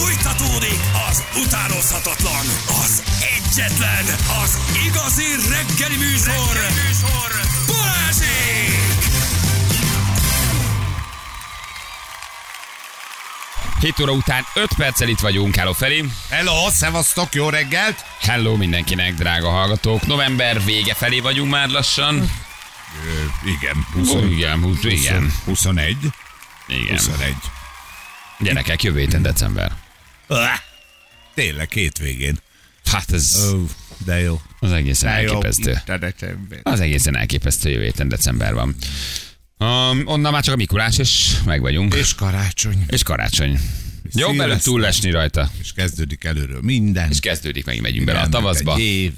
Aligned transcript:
Fújtatódik 0.00 0.78
az 1.10 1.22
utánozhatatlan, 1.46 2.46
az 2.84 3.02
egyetlen, 3.36 4.04
az 4.44 4.58
igazi 4.86 5.24
reggeli 5.50 5.96
műsor, 5.96 6.52
reggeli 6.52 6.72
műsor. 6.86 7.30
Balázsék! 7.66 9.04
7 13.80 14.00
óra 14.00 14.12
után 14.12 14.44
5 14.54 14.68
perccel 14.76 15.08
itt 15.08 15.18
vagyunk, 15.20 15.54
hello 15.56 15.72
Feri. 15.72 16.04
Hello, 16.30 16.70
szevasztok, 16.70 17.34
jó 17.34 17.48
reggelt! 17.48 18.04
Hello 18.20 18.56
mindenkinek, 18.56 19.14
drága 19.14 19.50
hallgatók. 19.50 20.06
November 20.06 20.64
vége 20.64 20.94
felé 20.94 21.20
vagyunk 21.20 21.50
már 21.50 21.68
lassan. 21.68 22.30
Ö, 23.04 23.48
igen, 23.48 23.86
20, 23.92 24.08
Ó, 24.10 24.18
igen, 24.26 24.62
húsz- 24.62 24.84
igen. 24.84 25.32
21. 25.44 25.96
Igen. 26.66 26.96
21. 26.96 27.34
Gyerekek, 28.38 28.82
jövő 28.82 28.98
héten 28.98 29.22
december. 29.22 29.72
Ah, 30.26 30.58
Tényleg, 31.34 31.72
hétvégén. 31.72 32.38
Hát 32.84 33.12
ez 33.12 33.50
Ó, 33.54 33.64
de 34.04 34.20
jó. 34.20 34.40
az 34.60 34.72
egészen 34.72 35.14
De 35.14 35.20
jó. 35.22 35.28
elképesztő. 35.28 35.80
December. 35.86 36.60
Az 36.62 36.80
egészen 36.80 37.16
elképesztő, 37.16 37.70
jövő 37.70 37.82
héten 37.84 38.08
december 38.08 38.54
van. 38.54 38.74
Um, 39.58 40.02
onnan 40.06 40.32
már 40.32 40.42
csak 40.44 40.54
a 40.54 40.56
Mikulás, 40.56 40.98
és 40.98 41.36
meg 41.44 41.60
vagyunk. 41.60 41.94
És, 41.94 42.14
karácsony. 42.14 42.84
és 42.88 43.02
karácsony. 43.02 43.48
Előtt 44.14 44.30
Szilveszter. 44.30 44.60
túllesni 44.62 45.10
rajta. 45.10 45.50
És 45.60 45.72
kezdődik 45.72 46.24
előről 46.24 46.60
minden. 46.62 47.10
És 47.10 47.20
kezdődik, 47.20 47.64
meg 47.64 47.80
megyünk 47.80 48.06
bele 48.06 48.20
a 48.20 48.28
tavaszba. 48.28 48.74
egy 48.74 48.80
év. 48.80 49.12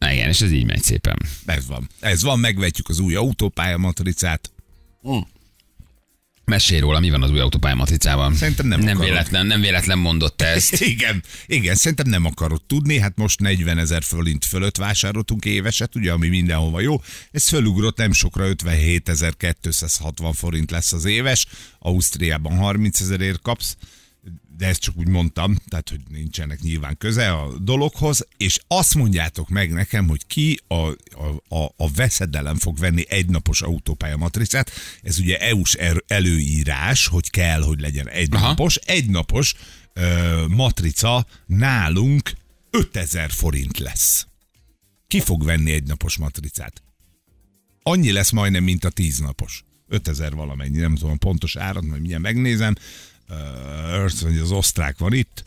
Igen, 0.12 0.28
és 0.28 0.40
ez 0.40 0.52
így 0.52 0.64
megy 0.64 0.82
szépen. 0.82 1.18
Ez 1.46 1.66
van. 1.66 1.88
Ez 2.00 2.22
van, 2.22 2.38
megvetjük 2.38 2.88
az 2.88 2.98
új 2.98 3.14
autópálya 3.14 3.76
matricát. 3.76 4.50
Mesélj 6.48 6.80
róla, 6.80 7.00
mi 7.00 7.10
van 7.10 7.22
az 7.22 7.30
új 7.30 7.38
autópálya 7.38 7.74
matricával? 7.74 8.34
Szerintem 8.34 8.66
nem 8.66 8.80
nem 8.80 8.88
akarod. 8.88 9.08
véletlen, 9.08 9.46
nem 9.46 9.60
véletlen 9.60 9.98
mondott 9.98 10.42
ezt. 10.54 10.80
Igen, 10.80 11.22
igen, 11.46 11.74
szerintem 11.74 12.08
nem 12.08 12.24
akarod 12.24 12.62
tudni, 12.66 12.98
hát 12.98 13.16
most 13.16 13.40
40 13.40 13.78
ezer 13.78 14.02
forint 14.02 14.44
fölött 14.44 14.76
vásároltunk 14.76 15.44
éveset, 15.44 15.94
ugye, 15.94 16.12
ami 16.12 16.28
mindenhova 16.28 16.80
jó. 16.80 17.00
Ez 17.30 17.48
fölugrott 17.48 17.96
nem 17.96 18.12
sokra, 18.12 18.46
57.260 18.48 20.32
forint 20.34 20.70
lesz 20.70 20.92
az 20.92 21.04
éves, 21.04 21.46
Ausztriában 21.78 22.56
30 22.56 23.00
ezerért 23.00 23.42
kapsz, 23.42 23.76
de 24.56 24.66
ezt 24.66 24.80
csak 24.80 24.96
úgy 24.96 25.08
mondtam, 25.08 25.56
tehát 25.68 25.88
hogy 25.88 26.00
nincsenek 26.08 26.60
nyilván 26.60 26.96
köze 26.96 27.32
a 27.32 27.58
dologhoz, 27.58 28.26
és 28.36 28.60
azt 28.66 28.94
mondjátok 28.94 29.48
meg 29.48 29.72
nekem, 29.72 30.08
hogy 30.08 30.26
ki 30.26 30.60
a, 30.66 30.74
a, 30.74 30.94
a, 31.48 31.64
a 31.76 31.90
veszedelem 31.94 32.56
fog 32.56 32.78
venni 32.78 33.04
egynapos 33.08 33.62
autópálya 33.62 34.16
matricát. 34.16 34.70
Ez 35.02 35.18
ugye 35.18 35.38
EU-s 35.38 35.74
er- 35.74 36.04
előírás, 36.06 37.06
hogy 37.06 37.30
kell, 37.30 37.62
hogy 37.62 37.80
legyen 37.80 38.08
egynapos. 38.08 38.76
Egynapos 38.76 39.54
ö, 39.92 40.44
matrica 40.48 41.26
nálunk 41.46 42.32
5000 42.70 43.30
forint 43.30 43.78
lesz. 43.78 44.26
Ki 45.06 45.20
fog 45.20 45.44
venni 45.44 45.72
egynapos 45.72 46.16
matricát? 46.16 46.82
Annyi 47.82 48.12
lesz 48.12 48.30
majdnem, 48.30 48.64
mint 48.64 48.84
a 48.84 48.90
tíznapos. 48.90 49.64
5000 49.88 50.34
valamennyi, 50.34 50.78
nem 50.78 50.94
tudom 50.94 51.18
pontos 51.18 51.56
árat, 51.56 51.82
majd 51.82 51.98
mindjárt 51.98 52.22
megnézem. 52.22 52.74
Ö, 53.28 54.04
Azt 54.04 54.22
mondja, 54.22 54.42
az 54.42 54.50
osztrák 54.50 54.98
van 54.98 55.12
itt. 55.12 55.44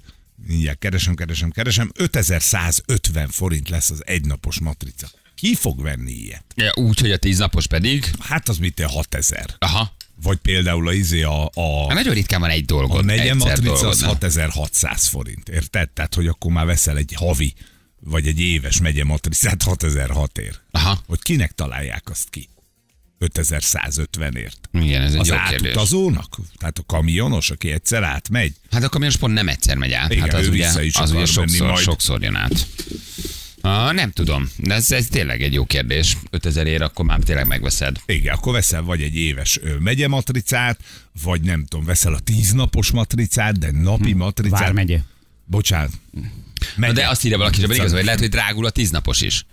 Mindjárt 0.48 0.80
keresem, 0.80 1.16
keresem, 1.16 1.50
keresem. 1.52 1.92
5150 1.96 3.28
forint 3.30 3.70
lesz 3.70 3.90
az 3.90 4.02
egynapos 4.06 4.60
matrica. 4.60 5.08
Ki 5.36 5.56
fog 5.56 5.82
venni 5.82 6.12
ilyet? 6.12 6.44
Ja, 6.56 6.72
úgy, 6.76 7.00
hogy 7.00 7.12
a 7.12 7.18
tíznapos 7.18 7.68
pedig. 7.68 8.12
Hát 8.20 8.50
az 8.50 8.58
mit 8.58 8.82
6000. 8.84 9.56
Aha. 9.60 9.94
Vagy 10.24 10.38
például 10.38 10.88
a, 10.88 10.94
izé 10.94 11.22
a, 11.22 11.50
a, 11.54 11.86
Hát 11.88 11.94
nagyon 11.98 12.14
ritkán 12.14 12.40
van 12.40 12.50
egy 12.50 12.66
dolgod. 12.66 12.98
a 13.00 13.02
negyen 13.04 13.38
matrica 13.38 13.72
az 13.72 13.80
dolgodnak. 13.80 14.08
6600 14.10 15.08
forint. 15.08 15.50
Érted? 15.50 15.90
Tehát, 15.90 16.14
hogy 16.16 16.28
akkor 16.28 16.52
már 16.52 16.66
veszel 16.66 16.98
egy 16.98 17.14
havi, 17.16 17.54
vagy 18.00 18.28
egy 18.28 18.40
éves 18.40 18.80
megye 18.80 19.04
matricát 19.04 19.64
6006 19.64 20.38
ér. 20.38 20.60
Aha. 20.72 21.02
Hogy 21.08 21.22
kinek 21.22 21.52
találják 21.52 22.10
azt 22.10 22.30
ki? 22.30 22.50
5150-ért. 23.22 24.70
Igen, 24.72 25.02
ez 25.02 25.14
egy 25.14 25.20
Az 25.20 25.28
jó 25.28 25.36
kérdés. 25.50 25.70
átutazónak? 25.70 26.38
Tehát 26.58 26.78
a 26.78 26.84
kamionos, 26.86 27.50
aki 27.50 27.72
egyszer 27.72 28.04
átmegy? 28.04 28.54
Hát 28.72 28.84
a 28.84 28.90
kamionos 28.90 29.18
pont 29.18 29.34
nem 29.34 29.48
egyszer 29.48 29.78
megy 29.78 29.92
át. 29.92 30.12
Igen, 30.12 30.24
hát 30.24 30.34
az 30.34 30.46
ő 30.46 30.50
ugye, 30.50 30.66
vissza 30.66 30.82
is 30.82 30.96
az 30.96 31.12
ugye 31.12 31.26
sokszor, 31.26 31.68
majd. 31.68 31.84
sokszor 31.84 32.22
jön 32.22 32.36
át. 32.36 32.68
Ah, 33.62 33.94
nem 33.94 34.12
tudom, 34.12 34.50
de 34.58 34.74
ez, 34.74 34.92
ez 34.92 35.08
tényleg 35.08 35.42
egy 35.42 35.54
jó 35.54 35.66
kérdés. 35.66 36.18
5000 36.30 36.68
ér, 36.68 36.82
akkor 36.82 37.06
már 37.06 37.20
tényleg 37.20 37.48
megveszed. 37.48 37.98
Igen, 38.06 38.34
akkor 38.36 38.54
veszel 38.54 38.82
vagy 38.82 39.02
egy 39.02 39.16
éves 39.16 39.60
megye 39.80 40.08
matricát, 40.08 40.80
vagy 41.24 41.42
nem 41.42 41.66
tudom, 41.66 41.86
veszel 41.86 42.14
a 42.14 42.20
tíznapos 42.20 42.92
matricát, 42.92 43.60
de 43.60 43.72
napi 43.72 44.14
matricát. 44.14 44.60
Vármegye. 44.60 45.00
Bocsánat. 45.46 45.92
Na 46.12 46.22
Megye. 46.76 46.94
de 46.94 47.08
azt 47.08 47.24
írja 47.26 47.38
valaki, 47.38 47.56
hogy 47.60 47.68
matrica. 47.68 47.84
igaz, 47.86 47.96
hogy 47.98 48.06
lehet, 48.06 48.20
hogy 48.20 48.30
drágul 48.30 48.66
a 48.66 48.70
tíznapos 48.70 49.22
is. 49.22 49.46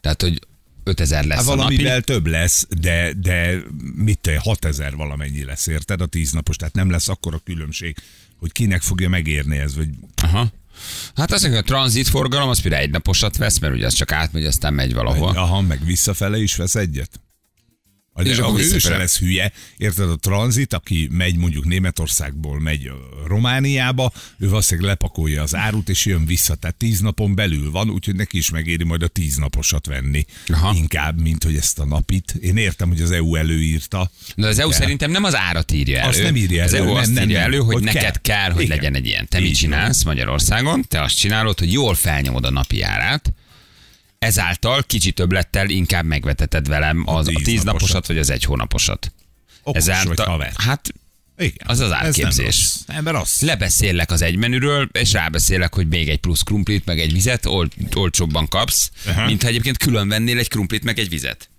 Tehát, 0.00 0.22
hogy 0.22 0.38
5000 0.86 1.24
lesz 1.24 1.36
Hát 1.38 1.46
a 1.46 1.54
napi. 1.54 1.58
valamivel 1.58 2.00
több 2.00 2.26
lesz, 2.26 2.66
de, 2.80 3.12
de 3.12 3.56
mit 3.94 4.18
te, 4.18 4.38
6000 4.38 4.96
valamennyi 4.96 5.44
lesz, 5.44 5.66
érted? 5.66 6.00
A 6.00 6.06
tíznapos, 6.06 6.56
tehát 6.56 6.74
nem 6.74 6.90
lesz 6.90 7.08
akkora 7.08 7.38
különbség, 7.38 7.96
hogy 8.38 8.52
kinek 8.52 8.82
fogja 8.82 9.08
megérni 9.08 9.58
ez, 9.58 9.76
vagy 9.76 9.88
Aha. 10.22 10.48
Hát 11.14 11.32
az, 11.32 11.44
a 11.44 11.62
tranzit 11.62 12.08
forgalom, 12.08 12.48
az 12.48 12.60
például 12.60 12.82
egy 12.82 12.90
naposat 12.90 13.36
vesz, 13.36 13.58
mert 13.58 13.74
ugye 13.74 13.86
az 13.86 13.94
csak 13.94 14.12
átmegy, 14.12 14.44
aztán 14.44 14.74
megy 14.74 14.94
valahol. 14.94 15.36
aha, 15.36 15.60
meg 15.60 15.84
visszafele 15.84 16.38
is 16.38 16.56
vesz 16.56 16.74
egyet? 16.74 17.20
És 18.24 18.30
És 18.30 18.38
akkor 18.38 18.60
ő 18.60 18.78
se 18.78 18.96
lesz 18.96 19.18
hülye, 19.18 19.52
érted, 19.76 20.10
a 20.10 20.16
tranzit, 20.16 20.72
aki 20.72 21.08
megy 21.10 21.36
mondjuk 21.36 21.64
Németországból, 21.64 22.60
megy 22.60 22.90
Romániába, 23.26 24.12
ő 24.38 24.48
valószínűleg 24.48 24.88
lepakolja 24.90 25.42
az 25.42 25.54
árut, 25.54 25.88
és 25.88 26.04
jön 26.04 26.26
vissza, 26.26 26.54
tehát 26.54 26.76
tíz 26.76 27.00
napon 27.00 27.34
belül 27.34 27.70
van, 27.70 27.90
úgyhogy 27.90 28.14
neki 28.14 28.38
is 28.38 28.50
megéri 28.50 28.84
majd 28.84 29.02
a 29.02 29.08
tíz 29.08 29.36
naposat 29.36 29.86
venni. 29.86 30.24
Aha. 30.48 30.74
Inkább, 30.76 31.20
mint 31.20 31.44
hogy 31.44 31.56
ezt 31.56 31.78
a 31.78 31.84
napit. 31.84 32.34
Én 32.40 32.56
értem, 32.56 32.88
hogy 32.88 33.00
az 33.00 33.10
EU 33.10 33.34
előírta. 33.34 34.10
De 34.36 34.46
az 34.46 34.58
EU 34.58 34.68
De- 34.68 34.74
szerintem 34.74 35.10
nem 35.10 35.24
az 35.24 35.36
árat 35.36 35.72
írja 35.72 35.98
elő. 35.98 36.08
Azt 36.08 36.22
nem 36.22 36.36
írja 36.36 36.64
Az 36.64 36.72
elő, 36.74 36.82
EU 36.84 36.92
nem, 36.92 37.02
azt 37.02 37.12
nem, 37.12 37.22
írja 37.28 37.38
elő, 37.40 37.58
hogy, 37.58 37.74
Hogy 37.74 37.82
neked 37.82 38.20
kell, 38.20 38.36
kell. 38.38 38.50
hogy 38.50 38.62
Igen. 38.62 38.76
legyen 38.76 38.94
egy 38.94 39.06
ilyen. 39.06 39.28
Te 39.28 39.38
mit 39.40 39.48
Így 39.48 39.54
csinálsz 39.56 40.02
Magyarországon? 40.02 40.84
Te 40.88 41.02
azt 41.02 41.16
csinálod, 41.18 41.58
hogy 41.58 41.72
jól 41.72 41.94
felnyomod 41.94 42.44
a 42.44 42.50
napi 42.50 42.82
árát, 42.82 43.32
ezáltal 44.26 44.82
kicsi 44.82 45.12
többlettel 45.12 45.68
inkább 45.68 46.04
megveteted 46.04 46.68
velem 46.68 47.02
az, 47.06 47.28
a 47.28 47.40
tíz 47.44 47.62
naposat. 47.62 48.06
vagy 48.06 48.18
az 48.18 48.30
egy 48.30 48.44
hónaposat. 48.44 49.12
Okos 49.62 49.84
vagy 50.04 50.20
haver. 50.20 50.52
hát 50.56 50.92
Igen. 51.38 51.66
az 51.66 51.78
az 51.80 51.90
Ez 51.90 52.16
nem 52.16 52.30
rossz. 52.36 52.84
Rossz. 53.04 53.40
lebeszélek 53.40 54.10
az 54.10 54.22
egy 54.22 54.36
menüről, 54.36 54.88
és 54.92 55.12
rábeszélek, 55.12 55.74
hogy 55.74 55.88
még 55.88 56.08
egy 56.08 56.18
plusz 56.18 56.42
krumplit, 56.42 56.84
meg 56.84 57.00
egy 57.00 57.12
vizet, 57.12 57.46
ol, 57.46 57.68
olcsóbban 57.94 58.48
kapsz, 58.48 58.90
Aha. 59.06 59.26
mint 59.26 59.42
ha 59.42 59.48
egyébként 59.48 59.76
külön 59.76 60.08
vennél 60.08 60.38
egy 60.38 60.48
krumplit, 60.48 60.84
meg 60.84 60.98
egy 60.98 61.08
vizet. 61.08 61.50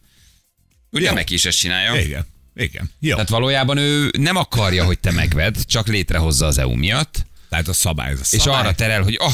Ugye 0.92 1.12
Meki 1.12 1.34
is 1.34 1.46
ezt 1.46 1.58
csinálja? 1.58 2.02
Igen. 2.02 2.26
Igen. 2.56 2.92
Jó. 3.00 3.14
Tehát 3.14 3.30
valójában 3.30 3.78
ő 3.78 4.12
nem 4.18 4.36
akarja, 4.36 4.86
hogy 4.86 5.00
te 5.00 5.12
megvedd, 5.12 5.56
csak 5.66 5.88
létrehozza 5.88 6.46
az 6.46 6.58
EU 6.58 6.74
miatt, 6.76 7.26
Tehát 7.50 7.68
a 7.68 7.74
szabály, 7.74 8.12
ez 8.12 8.20
a 8.20 8.24
és 8.32 8.42
szabály. 8.42 8.60
arra 8.60 8.74
terel, 8.76 9.02
hogy 9.04 9.18
oh, 9.20 9.34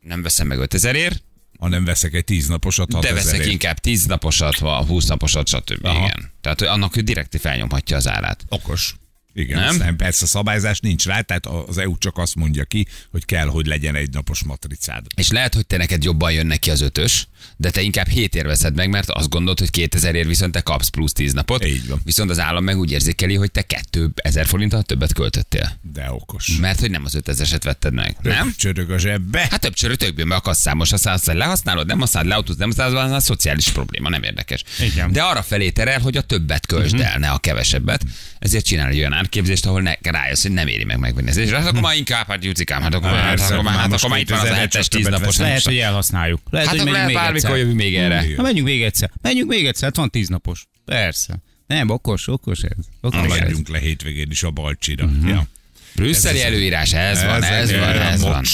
nem 0.00 0.22
veszem 0.22 0.46
meg 0.46 0.58
5000 0.58 0.94
ér, 0.94 1.20
Ha 1.60 1.68
nem 1.68 1.84
veszek 1.84 2.14
egy 2.14 2.24
tíznaposat, 2.24 2.88
de 2.88 2.94
6000 2.94 3.24
veszek 3.24 3.40
ért. 3.40 3.50
inkább 3.50 3.78
10 3.78 4.06
naposat, 4.06 4.58
vagy 4.58 4.86
20 4.86 5.06
naposat, 5.06 5.48
stb. 5.48 5.84
Aha. 5.84 6.04
Igen. 6.04 6.30
Tehát 6.40 6.58
hogy 6.58 6.68
annak 6.68 6.96
ő 6.96 7.00
direkt 7.00 7.40
felnyomhatja 7.40 7.96
az 7.96 8.08
árát. 8.08 8.44
Okos. 8.48 8.94
Igen, 9.34 9.56
Nem? 9.58 9.64
nem? 9.66 9.74
Aztán 9.74 9.96
persze 9.96 10.26
szabályzás 10.26 10.80
nincs 10.80 11.04
rá, 11.06 11.20
tehát 11.20 11.46
az 11.46 11.78
EU 11.78 11.98
csak 11.98 12.18
azt 12.18 12.34
mondja 12.34 12.64
ki, 12.64 12.86
hogy 13.10 13.24
kell, 13.24 13.46
hogy 13.46 13.66
legyen 13.66 13.94
egy 13.94 14.10
napos 14.10 14.42
matricád. 14.44 15.06
És 15.16 15.30
lehet, 15.30 15.54
hogy 15.54 15.66
te 15.66 15.76
neked 15.76 16.04
jobban 16.04 16.32
jön 16.32 16.46
neki 16.46 16.70
az 16.70 16.80
ötös, 16.80 17.28
de 17.56 17.70
te 17.70 17.80
inkább 17.80 18.08
7 18.08 18.34
ér 18.34 18.46
veszed 18.46 18.74
meg, 18.74 18.88
mert 18.90 19.10
azt 19.10 19.28
gondolod, 19.28 19.58
hogy 19.58 19.70
2000 19.70 20.14
ér 20.14 20.26
viszont 20.26 20.52
te 20.52 20.60
kapsz 20.60 20.88
plusz 20.88 21.12
10 21.12 21.32
napot. 21.32 21.64
Így 21.64 21.88
van. 21.88 22.00
Viszont 22.04 22.30
az 22.30 22.38
állam 22.38 22.64
meg 22.64 22.78
úgy 22.78 22.90
érzékeli, 22.90 23.34
hogy 23.34 23.50
te 23.52 23.62
2000 23.62 24.46
forinttal 24.46 24.82
többet 24.82 25.12
költöttél. 25.12 25.78
De 25.92 26.12
okos. 26.12 26.56
Mert 26.60 26.80
hogy 26.80 26.90
nem 26.90 27.04
az 27.04 27.16
5000-eset 27.24 27.60
vetted 27.64 27.92
meg. 27.92 28.16
Nem? 28.22 28.54
Csörög 28.58 28.90
a 28.90 28.98
zsebbe. 28.98 29.46
Hát 29.50 29.60
több 29.60 29.74
csörő 29.74 29.94
többé 29.96 30.22
a 30.28 30.40
kasszámos, 30.40 30.92
azt 30.92 31.06
azt 31.06 31.26
lehasználod, 31.26 31.86
nem 31.86 31.98
használod, 31.98 32.28
leautóz, 32.28 32.56
nem 32.56 32.68
használod, 32.76 33.12
az 33.12 33.24
szociális 33.24 33.68
probléma, 33.68 34.08
nem 34.08 34.22
érdekes. 34.22 34.64
Igen. 34.80 35.12
De 35.12 35.22
arra 35.22 35.42
felé 35.42 35.70
terel, 35.70 36.00
hogy 36.00 36.16
a 36.16 36.20
többet 36.22 36.66
költsd 36.66 36.94
Mhm. 36.94 37.02
el, 37.04 37.18
ne 37.18 37.30
a 37.30 37.38
kevesebbet. 37.38 38.04
Ezért 38.38 38.64
csinál 38.64 38.88
egy 38.88 38.98
olyan 38.98 39.12
árképzést, 39.20 39.66
ahol 39.66 39.82
ne, 39.82 39.92
rájössz, 40.02 40.42
hogy 40.42 40.52
nem 40.52 40.66
éri 40.66 40.84
meg 40.84 40.98
megvenni. 40.98 41.40
És 41.40 41.50
hát 41.50 41.66
akkor 41.66 41.80
már 41.80 41.96
inkább, 41.96 42.26
hát 42.26 42.44
Jucikám, 42.44 42.82
hát 42.82 42.94
akkor, 42.94 43.10
már- 43.10 43.38
hát 43.38 43.50
akkor, 43.50 43.64
már- 43.64 43.76
hát 43.76 43.92
akkor 43.92 44.10
már 44.10 44.18
itt 44.18 44.30
van 44.30 44.38
az 44.38 44.44
2000-re 44.46 44.66
7-es 44.66 44.70
csak 44.70 44.82
10 44.82 44.90
többet 45.04 45.20
napos. 45.20 45.36
Lehet, 45.36 45.62
hogy 45.62 45.78
elhasználjuk. 45.78 46.40
Lehet, 46.50 46.68
Hát 46.68 46.78
hogy 46.78 46.90
lehet 46.90 47.06
még 47.06 47.14
bármikor 47.16 47.56
jövünk 47.56 47.76
még 47.76 47.96
erre. 47.96 48.24
Ha 48.36 48.42
menjünk 48.42 48.66
még 48.66 48.82
egyszer. 48.82 49.10
Menjünk 49.22 49.50
még 49.50 49.66
egyszer, 49.66 49.82
hát 49.84 49.96
van 49.96 50.10
tíznapos. 50.10 50.66
Persze. 50.84 51.38
Nem, 51.66 51.90
okos, 51.90 52.28
okos 52.28 52.60
ez. 52.60 52.84
Okos 53.00 53.20
ez. 53.20 53.26
Maradjunk 53.28 53.68
le 53.68 53.78
hétvégén 53.78 54.28
is 54.30 54.42
a 54.42 54.50
Balcsira. 54.50 55.06
Mhm. 55.06 55.28
Ja. 55.28 55.46
Brüsszeli 55.94 56.42
előírás, 56.42 56.92
ez 56.92 57.24
van, 57.24 57.42
ez 57.42 57.70
van, 57.70 57.80
ez 57.82 58.22
van. 58.22 58.44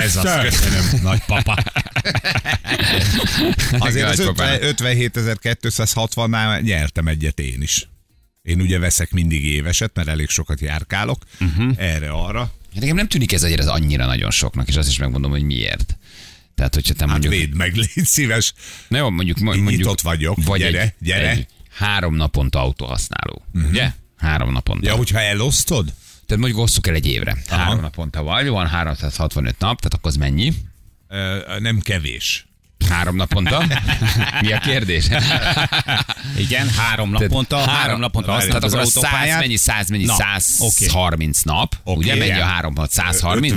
Ez 0.00 0.16
az, 0.16 0.40
köszönöm, 0.42 1.00
nagypapa. 1.02 1.58
Azért 3.78 4.08
az 4.08 4.16
Nagypapám. 4.18 4.58
57.260-nál 4.60 6.62
nyertem 6.62 7.06
egyet 7.06 7.38
én 7.38 7.62
is. 7.62 7.88
Én 8.44 8.60
ugye 8.60 8.78
veszek 8.78 9.10
mindig 9.10 9.44
éveset, 9.44 9.90
mert 9.94 10.08
elég 10.08 10.28
sokat 10.28 10.60
járkálok. 10.60 11.24
Mhm. 11.38 11.60
Uh-huh. 11.60 11.74
Erre-arra. 11.76 12.52
Nekem 12.74 12.96
nem 12.96 13.08
tűnik 13.08 13.32
ez 13.32 13.42
azért 13.42 13.60
az 13.60 13.66
annyira 13.66 14.06
nagyon 14.06 14.30
soknak, 14.30 14.68
és 14.68 14.76
azt 14.76 14.88
is 14.88 14.98
megmondom, 14.98 15.30
hogy 15.30 15.42
miért. 15.42 15.96
Tehát, 16.54 16.74
hogyha 16.74 16.94
te 16.94 17.04
Hát 17.04 17.10
mondjuk... 17.10 17.32
védd 17.32 17.54
meg, 17.54 17.74
légy 17.74 18.06
szíves. 18.06 18.54
Na 18.88 18.98
jó, 18.98 19.10
mondjuk, 19.10 19.38
mondjuk 19.38 19.68
nyitott 19.68 20.00
vagyok. 20.00 20.44
Vagy 20.44 20.60
Gyere, 20.60 20.80
egy, 20.80 20.92
gyere. 21.00 21.30
Egy 21.30 21.46
három 21.70 22.14
naponta 22.14 22.60
autóhasználó. 22.60 23.42
Uh-huh. 23.54 23.70
Ugye? 23.70 23.90
Három 24.16 24.52
naponta. 24.52 24.88
Ja, 24.88 24.96
hogyha 24.96 25.20
elosztod? 25.20 25.92
Tehát 26.26 26.42
mondjuk 26.42 26.62
osszuk 26.62 26.86
el 26.86 26.94
egy 26.94 27.06
évre. 27.06 27.36
Aha. 27.48 27.60
Három 27.62 27.80
naponta 27.80 28.22
vagy, 28.22 28.48
van 28.48 28.66
365 28.66 29.58
nap, 29.58 29.76
tehát 29.76 29.94
akkor 29.94 30.10
az 30.10 30.16
mennyi? 30.16 30.52
Ö, 31.08 31.38
nem 31.58 31.80
kevés. 31.80 32.46
Három 32.88 33.16
naponta? 33.16 33.64
Mi 34.40 34.52
a 34.52 34.58
kérdés? 34.58 35.04
Igen, 36.36 36.68
három 36.68 37.10
naponta, 37.10 37.56
három, 37.56 37.74
három 37.74 38.00
naponta 38.00 38.32
azt 38.32 38.46
Tehát 38.46 38.64
az 38.64 38.72
akkor 38.72 38.84
a 38.84 38.88
100 38.88 38.96
autópályát. 38.96 39.40
mennyi, 39.40 39.56
100 39.56 39.88
mennyi, 39.88 40.04
Na, 40.04 40.16
130 40.48 41.42
nap. 41.42 41.74
Oké. 41.84 41.98
Ugye 41.98 42.14
mennyi 42.14 42.40
a 42.40 42.44
három 42.44 42.72
nap? 42.72 42.90
130? 42.90 43.54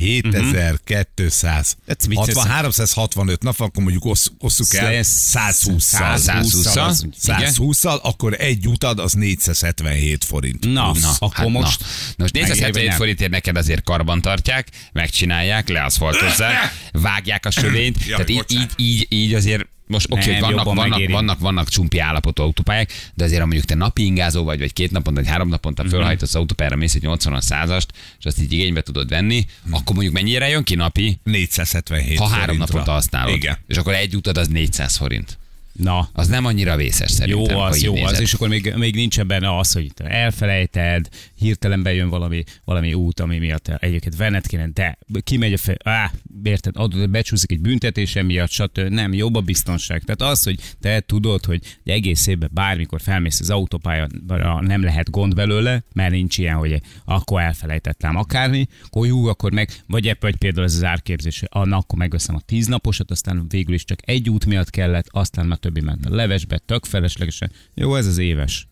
57.200. 0.00 1.72
Ez 1.86 2.06
mit 2.08 2.18
60, 2.18 2.44
tesz? 2.44 2.52
365 2.52 3.42
nap, 3.42 3.60
akkor 3.60 3.82
mondjuk 3.82 4.04
ossz, 4.04 4.26
osszuk 4.38 4.74
el 4.74 4.92
Lesz 4.92 5.32
120-szal. 5.34 6.18
120-szal. 6.26 7.04
120-szal, 7.26 8.00
akkor 8.02 8.34
egy 8.38 8.66
utad 8.66 8.98
az 8.98 9.12
477 9.12 10.24
forint. 10.24 10.64
Na, 10.72 10.92
na, 11.00 11.10
akkor 11.18 11.34
Hát 11.36 11.48
most... 11.48 11.80
Na. 11.80 11.86
Most 12.16 12.32
477 12.32 12.88
nem. 12.88 12.96
forintért 12.96 13.30
neked 13.30 13.56
azért 13.56 13.82
karban 13.82 14.20
tartják, 14.20 14.68
megcsinálják, 14.92 15.68
leaszfaltozzák, 15.68 16.54
vágják 16.92 17.46
a 17.46 17.50
sövényt. 17.50 18.06
Tehát 18.06 18.28
így, 18.28 18.44
így, 18.52 18.70
így, 18.76 19.06
így 19.08 19.34
azért 19.34 19.66
most 19.88 20.06
oké, 20.10 20.28
okay, 20.36 20.40
vannak, 20.40 20.64
vannak, 20.64 20.88
megéri. 20.88 21.12
vannak, 21.12 21.38
vannak 21.38 21.68
csumpi 21.68 21.98
állapotú 21.98 22.42
autópályák, 22.42 23.10
de 23.14 23.24
azért 23.24 23.40
ha 23.40 23.46
mondjuk 23.46 23.66
te 23.66 23.74
napi 23.74 24.04
ingázó 24.04 24.44
vagy, 24.44 24.58
vagy 24.58 24.72
két 24.72 24.90
naponta, 24.90 25.20
vagy 25.20 25.30
három 25.30 25.48
naponta 25.48 25.82
Mhm. 25.82 25.92
fölhajtasz 25.92 26.34
autópályára, 26.34 26.76
mész 26.76 26.94
egy 26.94 27.02
80 27.02 27.40
százast, 27.40 27.92
és 28.18 28.24
azt 28.24 28.40
így 28.40 28.52
igénybe 28.52 28.80
tudod 28.80 29.08
venni, 29.08 29.46
akkor 29.70 29.94
mondjuk 29.94 30.14
mennyire 30.14 30.48
jön 30.48 30.62
ki 30.64 30.74
napi, 30.74 31.18
477 31.22 32.18
ha 32.18 32.26
három 32.26 32.40
forintra. 32.44 32.66
naponta 32.66 32.90
használod. 32.92 33.34
Igen. 33.34 33.58
És 33.66 33.76
akkor 33.76 33.94
egy 33.94 34.16
utad 34.16 34.38
az 34.38 34.48
400 34.48 34.96
forint. 34.96 35.38
Na, 35.78 36.08
Az 36.12 36.28
nem 36.28 36.44
annyira 36.44 36.76
vészes 36.76 37.10
szerintem. 37.10 37.56
Jó 37.56 37.60
az, 37.60 37.82
jó 37.82 37.92
nézed. 37.92 38.08
az, 38.08 38.20
és 38.20 38.32
akkor 38.32 38.48
még, 38.48 38.74
még 38.76 38.94
nincsen 38.94 39.26
benne 39.26 39.58
az, 39.58 39.72
hogy 39.72 39.90
te 39.94 40.04
elfelejted, 40.04 41.08
hirtelen 41.34 41.82
bejön 41.82 42.08
valami, 42.08 42.44
valami 42.64 42.94
út, 42.94 43.20
ami 43.20 43.38
miatt 43.38 43.68
egyébként 43.68 44.16
venned 44.16 44.46
kéne, 44.46 44.68
de 44.72 44.98
kimegy 45.20 45.52
a 45.52 45.56
fej, 45.56 45.76
á, 45.84 46.12
érted, 46.42 46.76
adod, 46.76 47.10
becsúszik 47.10 47.50
egy 47.50 47.60
büntetése 47.60 48.22
miatt, 48.22 48.50
stb. 48.50 48.78
Nem, 48.78 49.12
jobb 49.12 49.34
a 49.34 49.40
biztonság. 49.40 50.02
Tehát 50.02 50.32
az, 50.32 50.42
hogy 50.42 50.60
te 50.80 51.00
tudod, 51.00 51.44
hogy 51.44 51.60
egész 51.84 52.26
évben 52.26 52.50
bármikor 52.52 53.00
felmész 53.00 53.40
az 53.40 53.50
autópályára, 53.50 54.60
nem 54.60 54.82
lehet 54.82 55.10
gond 55.10 55.34
belőle, 55.34 55.82
mert 55.92 56.10
nincs 56.10 56.38
ilyen, 56.38 56.56
hogy 56.56 56.80
akkor 57.04 57.40
elfelejtettem 57.40 58.16
akármi, 58.16 58.66
akkor 58.86 59.06
jó, 59.06 59.26
akkor 59.26 59.52
meg, 59.52 59.70
vagy 59.86 60.08
ebből 60.08 60.26
vagy 60.26 60.36
például 60.36 60.66
ez 60.66 60.74
az 60.74 60.84
árképzés, 60.84 61.42
annak 61.48 61.86
akkor 61.86 61.98
megveszem 61.98 62.34
a 62.34 62.40
tíz 62.40 62.66
naposat, 62.66 63.10
aztán 63.10 63.48
végül 63.48 63.74
is 63.74 63.84
csak 63.84 63.98
egy 64.04 64.30
út 64.30 64.46
miatt 64.46 64.70
kellett, 64.70 65.06
aztán 65.10 65.46
már 65.46 65.58
többi 65.66 65.80
ment 65.80 66.06
a 66.06 66.14
levesbe, 66.14 66.58
tök 66.58 66.84
feleslegesen. 66.84 67.52
Jó, 67.74 67.94
ez 67.96 68.06
az 68.06 68.18
éves. 68.18 68.66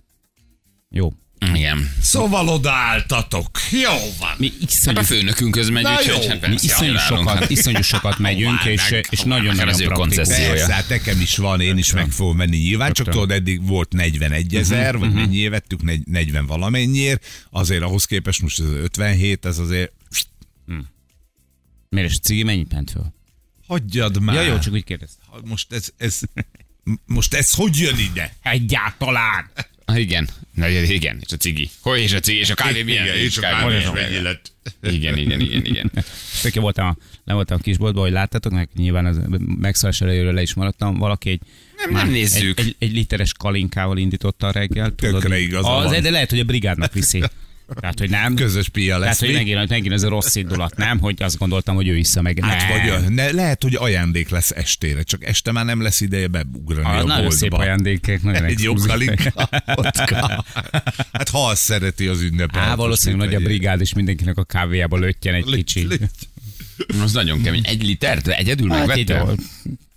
Jó. 0.91 1.13
Igen. 1.55 1.91
Szóval 2.01 2.49
odaálltatok. 2.49 3.51
Jó 3.71 3.91
van. 4.19 4.35
Mi 4.39 4.53
Hát 4.61 4.71
iszonyú, 4.71 4.99
a 4.99 5.03
főnökünk 5.03 5.51
közben 5.53 5.83
Na 5.83 5.97
úgyhogy 5.99 6.27
hát 6.27 6.49
mi 6.49 6.55
iszonyú 6.61 6.97
sokat, 6.97 7.51
iszonyú 7.51 7.83
sokat 7.83 8.19
megyünk, 8.19 8.59
Hová 8.59 8.71
és, 8.71 8.91
és 9.11 9.21
hová 9.21 9.35
meg, 9.35 9.43
nagyon-nagyon 9.43 9.69
az 9.69 9.81
ő 9.81 9.85
praktikus. 9.85 10.17
koncessziója. 10.17 10.53
Persze, 10.53 10.73
hát 10.73 10.89
nekem 10.89 11.21
is 11.21 11.37
van, 11.37 11.61
én 11.61 11.77
is 11.79 11.93
meg 11.93 12.11
fogom 12.11 12.37
venni 12.37 12.57
nyilván, 12.57 12.93
csak 12.93 13.09
tudod, 13.09 13.31
eddig 13.31 13.67
volt 13.67 13.93
41 13.93 14.55
ezer, 14.57 14.99
vagy 14.99 15.13
mennyiért 15.13 15.51
vettük, 15.51 15.83
negy- 15.83 16.07
40 16.07 16.47
valamennyiért, 16.47 17.27
azért 17.51 17.83
ahhoz 17.83 18.05
képest 18.05 18.43
most 18.43 18.61
ez 18.61 18.67
57, 18.67 19.45
ez 19.45 19.59
azért 19.59 19.93
Miért 21.89 22.11
is 22.11 22.17
a 22.17 22.21
cigi 22.21 22.43
mennyit 22.43 22.73
ment 22.73 22.91
föl? 22.91 23.13
hagyjad 23.67 24.21
már. 24.23 24.35
Ja, 24.35 24.43
jó, 24.43 24.59
csak 24.59 24.73
úgy 24.73 24.85
kérdeztem. 24.85 25.25
Most 25.45 25.73
ez, 25.73 25.89
ez, 25.97 26.21
most 27.07 27.35
ez 27.35 27.51
hogy 27.55 27.79
jön 27.79 27.99
ide? 27.99 28.35
Egyáltalán. 28.43 29.51
Ah, 29.85 30.01
Igen. 30.01 30.29
Na, 30.55 30.69
igen, 30.69 31.19
és 31.21 31.33
a 31.33 31.37
cigi. 31.37 31.71
Hogy 31.81 32.01
és 32.01 32.13
a 32.13 32.21
cigi, 32.21 32.39
és 32.39 32.51
a 32.51 32.55
kávé 32.55 32.83
milyen? 32.83 33.05
Igen, 33.05 33.17
és 33.17 33.39
a 33.39 33.41
kávé 33.41 33.61
kávé 33.61 33.77
is 33.77 33.91
milyen? 33.91 34.11
mennyi 34.11 34.23
lett. 34.23 34.53
Igen, 34.83 35.17
igen, 35.17 35.41
igen, 35.41 35.65
igen. 35.65 35.93
Tök 36.43 36.55
jó 36.55 36.63
voltam, 36.63 36.87
a, 36.87 36.97
nem 37.25 37.35
voltam 37.35 37.57
a 37.61 37.63
kisboltban, 37.63 38.03
hogy 38.03 38.13
láttátok, 38.13 38.53
meg 38.53 38.69
nyilván 38.77 39.07
az 39.07 39.21
megszállás 39.59 40.01
elejéről 40.01 40.33
le 40.33 40.43
is 40.43 40.55
maradtam. 40.55 40.99
Valaki 40.99 41.31
egy, 41.31 41.41
Nem, 41.77 41.91
nem 41.91 42.11
nézzük. 42.11 42.59
Egy, 42.59 42.67
egy, 42.67 42.77
egy, 42.79 42.93
literes 42.93 43.33
kalinkával 43.33 43.99
indította 43.99 44.47
a 44.47 44.51
reggel. 44.51 44.95
tudod? 44.95 45.21
Tökre 45.21 45.39
igaza 45.39 45.77
az, 45.77 45.91
van. 45.91 46.03
De 46.03 46.11
lehet, 46.11 46.31
hogy 46.31 46.41
a 46.41 46.45
brigádnak 46.45 46.93
viszi. 46.93 47.23
Tehát, 47.81 47.99
hogy 47.99 48.11
nem. 48.11 48.35
Közös 48.35 48.69
pia 48.69 48.87
Tehát, 48.87 49.01
lesz. 49.09 49.19
hogy 49.19 49.29
mi? 49.29 49.35
megint, 49.35 49.69
megint 49.69 49.93
ez 49.95 50.03
a 50.03 50.09
rossz 50.09 50.35
indulat, 50.35 50.77
nem? 50.77 50.99
Hogy 50.99 51.23
azt 51.23 51.39
gondoltam, 51.39 51.75
hogy 51.75 51.89
ő 51.89 51.95
vissza 51.95 52.23
meg. 52.23 52.39
Hát 52.43 52.69
nem. 52.69 53.01
vagy, 53.03 53.13
ne, 53.15 53.31
lehet, 53.31 53.63
hogy 53.63 53.75
ajándék 53.75 54.29
lesz 54.29 54.51
estére, 54.51 55.03
csak 55.03 55.25
este 55.25 55.53
már 55.53 55.65
nem 55.65 55.81
lesz 55.83 56.01
ideje 56.01 56.27
beugrani 56.27 56.87
Ah, 56.89 56.99
a 56.99 57.03
nagyon 57.05 57.31
szép 57.31 57.49
boltba. 57.51 57.67
ajándék, 57.67 58.23
nagyon 58.23 58.45
Egy 58.45 58.61
jó 58.63 58.73
exkluzív. 58.73 58.91
kalinka. 59.07 59.49
vodka. 59.83 60.45
Hát 61.13 61.29
ha 61.29 61.47
azt 61.47 61.63
szereti 61.63 62.07
az 62.07 62.21
ünnep. 62.21 62.57
Á, 62.57 62.75
valószínűleg 62.75 63.27
nagy 63.33 63.43
a 63.43 63.45
brigád, 63.45 63.81
és 63.81 63.93
mindenkinek 63.95 64.39
a 64.39 64.45
kávéjába 64.45 64.97
löttyen 64.99 65.35
egy 65.35 65.45
kicsi. 65.45 65.87
Az 67.03 67.13
nagyon 67.13 67.43
kemény. 67.43 67.63
Egy 67.67 67.83
litert 67.83 68.29
egyedül 68.29 68.69
Hát 68.71 69.09
jó. 69.09 69.17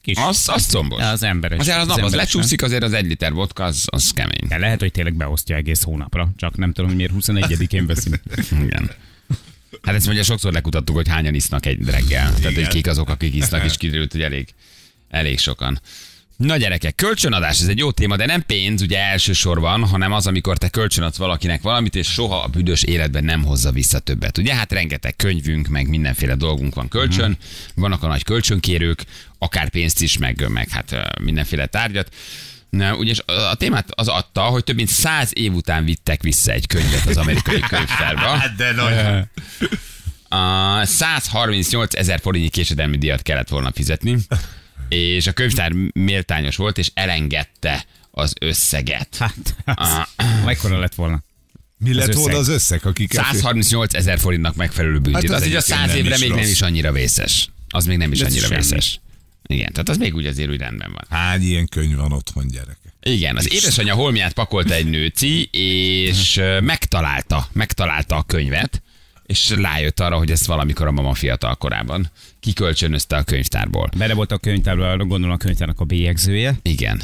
Kis. 0.08 0.18
Az, 0.18 0.50
az 0.50 0.66
combos. 0.66 1.02
Az 1.02 1.24
emberes. 1.24 1.60
Azért 1.60 1.78
az 1.78 1.88
nap 1.88 1.98
az 1.98 2.04
emberes, 2.04 2.34
lecsúszik, 2.34 2.62
azért 2.62 2.84
az 2.84 2.94
egy 2.94 3.06
liter 3.06 3.34
vodka, 3.34 3.64
az, 3.64 3.84
az 3.86 4.12
kemény. 4.12 4.48
De 4.48 4.58
lehet, 4.58 4.80
hogy 4.80 4.92
tényleg 4.92 5.14
beosztja 5.14 5.56
egész 5.56 5.84
hónapra, 5.84 6.30
csak 6.36 6.58
nem 6.58 6.74
tudom, 6.74 6.90
hogy 6.90 6.98
miért 6.98 7.12
21-én 7.20 7.86
veszünk. 7.86 8.20
Igen. 8.66 8.92
Hát 9.82 9.96
ezt 9.96 10.08
ugye 10.08 10.24
sokszor 10.24 10.54
lekutattuk, 10.54 10.96
hogy 10.96 11.08
hányan 11.08 11.34
isznak 11.34 11.66
egy 11.66 11.86
reggel. 11.86 12.34
Tehát, 12.34 12.54
hogy 12.54 12.68
kik 12.68 12.88
azok, 12.88 13.10
akik 13.10 13.36
isznak, 13.36 13.64
és 13.66 13.78
kiderült, 13.78 14.12
hogy 14.12 14.22
elég, 14.22 14.48
elég 15.10 15.40
sokan. 15.40 15.82
Na 16.38 16.58
gyerekek, 16.58 16.96
kölcsönadás, 16.96 17.62
ez 17.62 17.68
egy 17.68 17.78
jó 17.78 17.92
téma, 17.92 18.16
de 18.16 18.26
nem 18.26 18.44
pénz 18.46 18.82
ugye 18.82 19.00
elsősorban, 19.00 19.88
hanem 19.88 20.12
az, 20.12 20.28
amikor 20.28 20.58
te 20.58 20.70
kölcsönadsz 20.70 21.18
valakinek 21.18 21.62
valamit, 21.62 21.96
és 21.96 22.08
soha 22.08 22.42
a 22.42 22.48
büdös 22.48 22.84
életben 22.84 23.24
nem 23.24 23.44
hozza 23.44 23.72
vissza 23.72 24.00
többet. 24.00 24.38
Ugye 24.38 24.56
hát 24.56 24.72
rengeteg 24.72 25.16
könyvünk, 25.16 25.68
meg 25.68 25.88
mindenféle 25.88 26.36
dolgunk 26.36 26.76
van 26.76 26.88
kölcsön, 26.88 27.38
vannak 27.76 28.04
a 28.04 28.08
nagy 28.08 28.24
kölcsönkérők, 28.24 29.04
akár 29.38 29.70
pénzt 29.70 30.02
is, 30.02 30.18
meg, 30.18 30.50
meg 30.50 30.70
hát 30.70 31.20
mindenféle 31.22 31.66
tárgyat. 31.66 32.14
Na, 32.70 32.96
ugye 32.96 33.12
és 33.12 33.22
a 33.26 33.56
témát 33.56 33.88
az 33.90 34.08
adta, 34.08 34.42
hogy 34.42 34.64
több 34.64 34.76
mint 34.76 34.90
száz 34.90 35.32
év 35.34 35.54
után 35.54 35.86
vittek 35.86 36.22
vissza 36.22 36.52
egy 36.52 36.68
könyvet 36.68 37.06
az 37.06 37.18
amerikai 37.18 37.60
könyvtárba. 37.70 38.28
Hát 38.28 38.56
de 38.56 38.72
nagy. 38.72 39.24
A 40.30 40.86
138 40.86 41.96
ezer 41.96 42.20
forintnyi 42.20 42.50
késedelmi 42.50 42.98
díjat 42.98 43.22
kellett 43.22 43.50
volna 43.50 43.72
fizetni, 43.72 44.18
és 44.90 45.28
a 45.28 45.32
könyvtár 45.32 45.72
méltányos 45.94 46.56
volt, 46.56 46.78
és 46.78 46.92
elengedte 46.94 47.86
az 48.12 48.34
összeget. 48.40 49.18
Hát, 49.18 49.56
az, 49.66 49.90
mekkora 50.46 50.80
lett 50.80 50.96
volna? 50.96 51.24
Mi 51.78 51.94
lett 51.94 52.08
összeg. 52.08 52.22
volna 52.22 52.38
az 52.38 52.48
összeg, 52.48 52.86
akik 52.86 53.14
138 53.14 53.94
ezer 53.94 54.20
forintnak 54.20 54.56
megfelelő 54.56 55.00
büntet. 55.00 55.22
Hát 55.22 55.32
az 55.32 55.42
az 55.42 55.48
így 55.48 55.54
a 55.54 55.58
egyébként 55.58 55.80
100 55.80 55.88
nem 55.88 55.98
évre 56.06 56.18
még 56.18 56.30
nem 56.30 56.38
rossz. 56.38 56.50
is 56.50 56.62
annyira 56.62 56.92
vészes. 56.92 57.50
Az 57.70 57.86
még 57.86 57.98
nem 57.98 58.12
is 58.12 58.20
De 58.20 58.26
annyira 58.26 58.42
semmi. 58.48 58.56
vészes. 58.56 59.00
Igen, 59.50 59.72
tehát 59.72 59.90
az 59.90 59.98
még 59.98 60.16
úgy 60.16 60.26
azért 60.26 60.50
úgy 60.50 60.60
rendben 60.60 60.92
van. 60.92 61.20
Hány 61.20 61.42
ilyen 61.42 61.68
könyv 61.68 61.96
van 61.96 62.12
otthon, 62.12 62.48
gyerekek? 62.48 62.94
Igen, 63.02 63.36
az 63.38 63.54
édesanyja 63.54 63.94
holmiát 63.94 64.34
pakolta 64.34 64.74
egy 64.74 64.86
nőci, 64.90 65.44
és 65.52 66.38
ö, 66.38 66.60
megtalálta, 66.60 67.48
megtalálta 67.54 68.16
a 68.16 68.24
könyvet, 68.24 68.82
és 69.26 69.50
rájött 69.50 70.00
arra, 70.00 70.18
hogy 70.18 70.32
ezt 70.32 70.46
valamikor 70.46 70.88
a 70.88 70.92
mama 70.92 71.14
fiatal 71.14 71.56
korában 71.56 72.12
kikölcsönözte 72.48 73.16
a 73.16 73.24
könyvtárból. 73.24 73.90
Bele 73.98 74.14
volt 74.14 74.32
a 74.32 74.38
könyvtárban, 74.38 74.98
gondolom 74.98 75.32
a 75.32 75.38
könyvtárnak 75.38 75.80
a 75.80 75.84
bélyegzője. 75.84 76.56
Igen. 76.62 77.02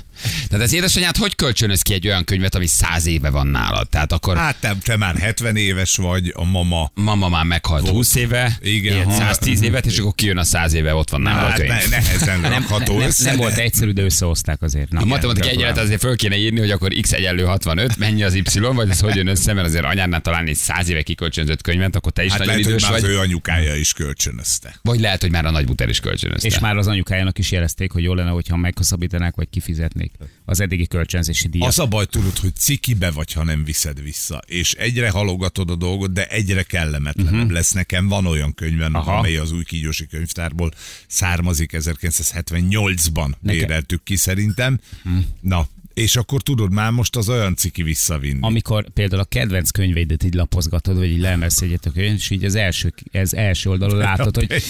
Tehát 0.50 0.66
az 0.66 0.74
édesanyád 0.74 1.16
hogy 1.18 1.36
kölcsönöz 1.36 1.82
ki 1.82 1.94
egy 1.94 2.08
olyan 2.08 2.24
könyvet, 2.24 2.56
ami 2.56 2.68
száz 2.68 3.06
éve 3.06 3.30
van 3.30 3.48
nálad? 3.48 3.90
Tehát 3.90 4.12
akkor 4.12 4.38
Hát 4.38 4.56
te, 4.60 4.76
te 4.84 4.98
már 4.98 5.16
70 5.18 5.56
éves 5.56 5.96
vagy, 5.96 6.32
a 6.36 6.44
mama. 6.46 6.92
mama 6.94 7.30
már 7.30 7.46
meghalt 7.46 7.88
20 7.90 8.16
éve, 8.16 8.58
Igen, 8.62 8.96
élt 8.96 9.06
ha- 9.06 9.12
110 9.12 9.62
évet, 9.62 9.86
és 9.86 9.98
akkor 9.98 10.16
kijön 10.16 10.38
a 10.38 10.44
100 10.44 10.74
éve, 10.74 10.94
ott 10.94 11.10
van 11.10 11.22
nála 11.22 11.42
a 11.42 11.50
Hát 11.50 11.58
könyv. 11.58 11.70
ne, 11.70 11.88
nehezen 11.90 12.40
Nem, 12.40 12.52
rakható 12.52 12.98
nem, 12.98 13.08
össze. 13.08 13.26
nem 13.30 13.36
volt 13.38 13.56
de- 13.56 13.62
egyszerű, 13.62 13.92
de 13.92 14.02
összehozták 14.02 14.62
azért. 14.62 14.90
Na, 14.90 15.00
A 15.00 15.06
matematika 15.06 15.34
gratulálok. 15.34 15.60
egyenlet 15.62 15.84
azért 15.84 16.00
föl 16.00 16.16
kéne 16.16 16.38
írni, 16.38 16.60
hogy 16.60 16.72
akkor 16.72 16.94
x 17.02 17.12
egyenlő 17.12 17.44
65, 17.44 17.98
mennyi 17.98 18.24
az 18.24 18.34
y, 18.34 18.60
vagy 18.74 18.90
ez 18.90 19.00
hogy 19.00 19.16
jön 19.16 19.28
össze, 19.28 19.54
mert 19.54 19.68
azért 19.68 19.84
anyádnál 19.86 20.22
találni 20.22 20.50
egy 20.50 20.56
100 20.56 20.90
éve 20.90 21.02
kikölcsönzött 21.02 21.62
könyvet, 21.62 21.96
akkor 21.96 22.12
te 22.12 22.24
is 22.24 22.30
Hát 22.32 22.40
nagyon 22.40 22.54
lehet, 22.54 22.70
hogy 22.70 22.74
idős 22.80 22.90
már 22.90 22.98
az 22.98 23.02
vagy. 23.02 23.16
ő 23.16 23.20
anyukája 23.20 23.76
is 23.76 23.94
kölcsönözte. 23.94 24.76
Vagy 24.82 25.00
lehet, 25.00 25.22
hogy 25.22 25.32
már 25.34 25.46
a 25.46 25.52
nagybuter 25.52 25.90
is 25.90 26.00
kölcsönözte. 26.00 26.48
És 26.48 26.60
már 26.60 26.78
az 26.78 26.88
anyukájának 26.88 27.38
is 27.38 27.52
jelezték, 27.52 27.92
hogy 27.92 28.04
jó 28.04 28.14
lenne, 28.14 28.30
hogyha 28.30 28.58
meghosszabbítanák, 28.58 29.36
vagy 29.36 29.50
kifizetnék 29.50 30.12
az 30.46 30.60
eddigi 30.60 30.88
kölcsönzési 30.88 31.48
díjat. 31.48 31.68
Az 31.68 31.80
a 31.80 31.86
baj, 31.86 32.06
tudod, 32.06 32.38
hogy 32.38 32.56
cikibe 32.56 33.12
vagy, 33.12 33.34
ha 33.34 33.44
nem 33.44 33.64
viszed 33.64 34.04
vissza. 34.04 34.42
És 34.46 34.74
egyre 34.74 35.10
halogatod 35.10 35.70
a 35.70 35.76
dolgot, 35.76 36.14
de 36.14 36.28
egyre 36.28 36.64
kellemetlenebb 36.64 37.34
uh-huh. 37.34 37.52
lesz. 37.52 37.72
Nekem 37.72 38.08
van 38.08 38.26
olyan 38.26 38.54
könyvem, 38.54 38.96
Aha. 38.96 39.18
amely 39.18 39.38
az 39.38 39.52
új 39.52 39.64
kígyósi 39.64 40.08
könyvtárból 40.08 40.72
származik, 41.08 41.72
1978-ban 41.74 43.32
Neke- 43.40 43.40
béreltük 43.42 44.04
ki 44.04 44.16
szerintem. 44.16 44.80
Uh-huh. 45.06 45.24
Na, 45.42 45.68
És 45.94 46.16
akkor 46.16 46.42
tudod, 46.42 46.72
már 46.72 46.92
most 46.92 47.16
az 47.16 47.30
olyan 47.30 47.56
ciki 47.56 47.84
visszavinni. 47.84 48.38
Amikor 48.42 48.90
például 48.90 49.22
a 49.22 49.26
kedvenc 49.26 49.70
könyveidet 49.70 50.24
így 50.24 50.34
lapozgatod, 50.34 50.98
vagy 50.98 51.12
így 51.12 51.20
leemelsz 51.20 51.62
egyet 51.62 51.86
a 51.86 51.92
könyv, 51.92 52.14
és 52.14 52.30
így 52.30 52.44
az 52.44 52.56
első, 52.56 52.94
ez 53.12 53.34
első 53.34 53.70
oldalon 53.70 53.98
látod, 54.08 54.36
hogy. 54.36 54.64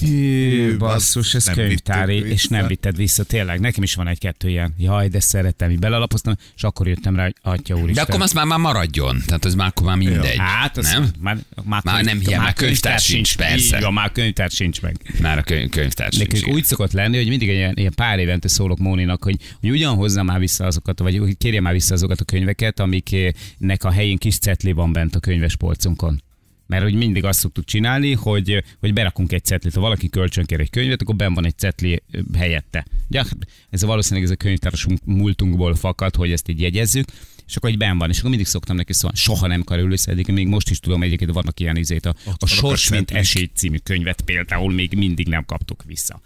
Hű, 0.00 0.76
basszus, 0.76 1.34
ez 1.34 1.44
nem 1.44 1.54
könyvtári, 1.54 2.30
és 2.30 2.46
nem 2.46 2.66
vitted 2.66 2.96
vissza, 2.96 3.24
tényleg. 3.24 3.60
Nekem 3.60 3.82
is 3.82 3.94
van 3.94 4.08
egy-kettő 4.08 4.48
ilyen. 4.48 4.74
Jaj, 4.78 5.08
de 5.08 5.20
szeretem, 5.20 5.70
így 5.70 5.78
belelapoztam, 5.78 6.34
és 6.56 6.62
akkor 6.62 6.88
jöttem 6.88 7.16
rá, 7.16 7.22
hogy 7.22 7.34
atya 7.42 7.74
úr 7.76 7.90
De 7.90 8.00
akkor 8.00 8.20
az 8.20 8.32
már, 8.32 8.44
már 8.44 8.58
maradjon. 8.58 9.22
Tehát 9.26 9.44
az 9.44 9.54
már 9.54 9.66
akkor 9.66 9.86
már 9.86 9.96
mindegy. 9.96 10.36
Hát, 10.38 10.76
az 10.76 10.90
nem? 10.92 11.10
Már, 11.20 11.38
már, 11.64 11.80
Már 11.84 12.04
nem 12.04 12.18
hiány, 12.18 12.40
már 12.40 12.52
könyvtár 12.52 12.98
sincs, 13.00 13.36
persze. 13.36 13.76
Így 13.76 13.82
van, 13.82 13.92
már 13.92 14.12
könyvtár 14.12 14.50
sincs 14.50 14.80
meg. 14.80 14.96
Már 15.20 15.38
a 15.38 15.42
könyv, 15.42 15.70
könyvtár 15.70 16.12
sincs, 16.12 16.24
Nekünk 16.24 16.42
igen. 16.42 16.54
úgy 16.54 16.64
szokott 16.64 16.92
lenni, 16.92 17.16
hogy 17.16 17.28
mindig 17.28 17.48
egy 17.48 17.56
ilyen, 17.56 17.72
ilyen 17.76 17.92
pár 17.94 18.18
évente 18.18 18.48
szólok 18.48 18.78
Móninak, 18.78 19.24
hogy, 19.24 19.36
hogy 19.60 19.70
ugyan 19.70 19.94
hozza 19.94 20.22
már 20.22 20.38
vissza 20.38 20.63
azokat, 20.66 20.98
vagy 20.98 21.36
kérje 21.36 21.60
már 21.60 21.72
vissza 21.72 21.94
azokat 21.94 22.20
a 22.20 22.24
könyveket, 22.24 22.80
amiknek 22.80 23.84
a 23.84 23.90
helyén 23.90 24.16
kis 24.18 24.38
cetli 24.38 24.72
van 24.72 24.92
bent 24.92 25.14
a 25.14 25.20
könyves 25.20 25.56
polcunkon. 25.56 26.22
Mert 26.66 26.82
hogy 26.82 26.94
mindig 26.94 27.24
azt 27.24 27.38
szoktuk 27.38 27.64
csinálni, 27.64 28.12
hogy, 28.12 28.64
hogy 28.80 28.92
berakunk 28.92 29.32
egy 29.32 29.44
cetlit. 29.44 29.74
Ha 29.74 29.80
valaki 29.80 30.08
kölcsönkér 30.08 30.60
egy 30.60 30.70
könyvet, 30.70 31.02
akkor 31.02 31.16
ben 31.16 31.34
van 31.34 31.46
egy 31.46 31.58
cetli 31.58 32.02
helyette. 32.36 32.86
Ja, 33.08 33.22
hát 33.22 33.36
ez 33.70 33.82
a 33.82 33.86
valószínűleg 33.86 34.24
ez 34.24 34.30
a 34.30 34.36
könyvtárosunk 34.36 34.98
múltunkból 35.04 35.74
fakad, 35.74 36.14
hogy 36.14 36.32
ezt 36.32 36.48
így 36.48 36.60
jegyezzük. 36.60 37.08
És 37.46 37.56
akkor 37.56 37.70
egy 37.70 37.78
ben 37.78 37.98
van, 37.98 38.10
és 38.10 38.18
akkor 38.18 38.30
mindig 38.30 38.46
szoktam 38.46 38.76
neki 38.76 38.92
szólni, 38.92 39.16
soha 39.16 39.46
nem 39.46 39.62
kerül 39.62 39.92
össze, 39.92 40.14
még 40.26 40.46
most 40.46 40.70
is 40.70 40.78
tudom, 40.78 41.02
egyébként 41.02 41.32
vannak 41.32 41.60
ilyen 41.60 41.76
izét, 41.76 42.06
a, 42.06 42.14
a 42.38 42.46
Sors, 42.46 42.90
mint 42.90 43.10
esély 43.10 43.50
című 43.54 43.76
könyvet 43.82 44.20
például 44.20 44.72
még 44.72 44.94
mindig 44.96 45.28
nem 45.28 45.44
kaptuk 45.44 45.82
vissza. 45.86 46.20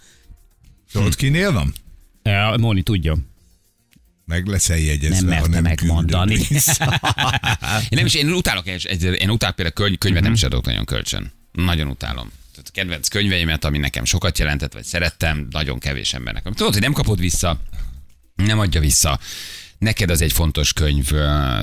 Tudod, 0.92 1.14
kinél 1.14 1.52
van? 1.52 1.72
Móni 2.60 2.82
tudja. 2.82 3.16
Meg 4.28 4.46
leszel 4.46 4.78
jegyezve, 4.78 5.16
Nem 5.20 5.26
merte 5.28 5.60
megmondani. 5.60 6.34
Én 7.88 7.96
nem 7.98 8.06
is, 8.06 8.14
én 8.14 8.32
utálok, 8.32 8.66
egy- 8.66 9.02
én 9.02 9.30
utálok 9.30 9.56
például 9.56 9.70
könyv, 9.74 9.98
könyvet 9.98 10.22
nem 10.22 10.32
is 10.32 10.42
adok 10.42 10.64
nagyon 10.64 10.84
kölcsön. 10.84 11.32
Nagyon 11.52 11.88
utálom. 11.88 12.30
Tehát 12.52 12.68
a 12.68 12.72
kedvenc 12.72 13.08
könyveimet, 13.08 13.64
ami 13.64 13.78
nekem 13.78 14.04
sokat 14.04 14.38
jelentett, 14.38 14.72
vagy 14.72 14.84
szerettem, 14.84 15.46
nagyon 15.50 15.78
kevés 15.78 16.12
embernek. 16.14 16.42
Tudod, 16.42 16.72
hogy 16.72 16.82
nem 16.82 16.92
kapod 16.92 17.18
vissza, 17.20 17.60
nem 18.34 18.58
adja 18.58 18.80
vissza. 18.80 19.18
Neked 19.78 20.10
az 20.10 20.20
egy 20.20 20.32
fontos 20.32 20.72
könyv. 20.72 21.08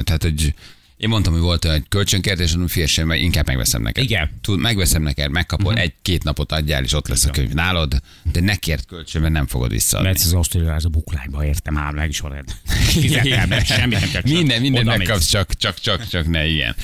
Tehát, 0.04 0.22
hogy 0.22 0.54
én 0.98 1.10
mondtam, 1.10 1.34
hogy 1.34 1.42
volt 1.42 1.66
egy 1.66 1.86
kölcsönkértés, 1.90 2.54
és 2.54 2.58
fiesen, 2.68 3.08
mert 3.08 3.22
inkább 3.22 3.46
megveszem 3.46 3.82
neked. 3.82 4.04
Igen. 4.04 4.30
Tud, 4.42 4.60
megveszem 4.60 5.02
neked, 5.02 5.32
megkapod, 5.32 5.66
uh-huh. 5.66 5.82
egy-két 5.82 6.24
napot 6.24 6.52
adjál, 6.52 6.84
és 6.84 6.94
ott 6.94 7.08
lesz 7.08 7.26
a 7.26 7.30
könyv 7.30 7.54
nálad, 7.54 8.02
de 8.32 8.40
ne 8.40 8.56
kért 8.56 8.86
kölcsön, 8.86 9.22
mert 9.22 9.34
nem 9.34 9.48
fogod 9.48 9.72
visszaadni. 9.72 10.10
Mert 10.10 10.24
az 10.24 10.34
Ausztrália 10.34 10.78
a 10.84 10.90
buklányba 10.90 11.46
értem 11.46 11.78
ám, 11.78 11.96
meg 11.96 12.10
is 12.10 12.22
mert 13.50 13.66
semmi 13.66 13.94
nem 13.94 14.10
kell. 14.12 14.22
Minden, 14.26 14.62
minden 14.62 14.86
megkapsz, 14.86 15.26
csak, 15.26 15.54
csak, 15.54 15.80
csak, 15.80 16.08
csak 16.08 16.28
ne 16.28 16.48
ilyen. 16.48 16.76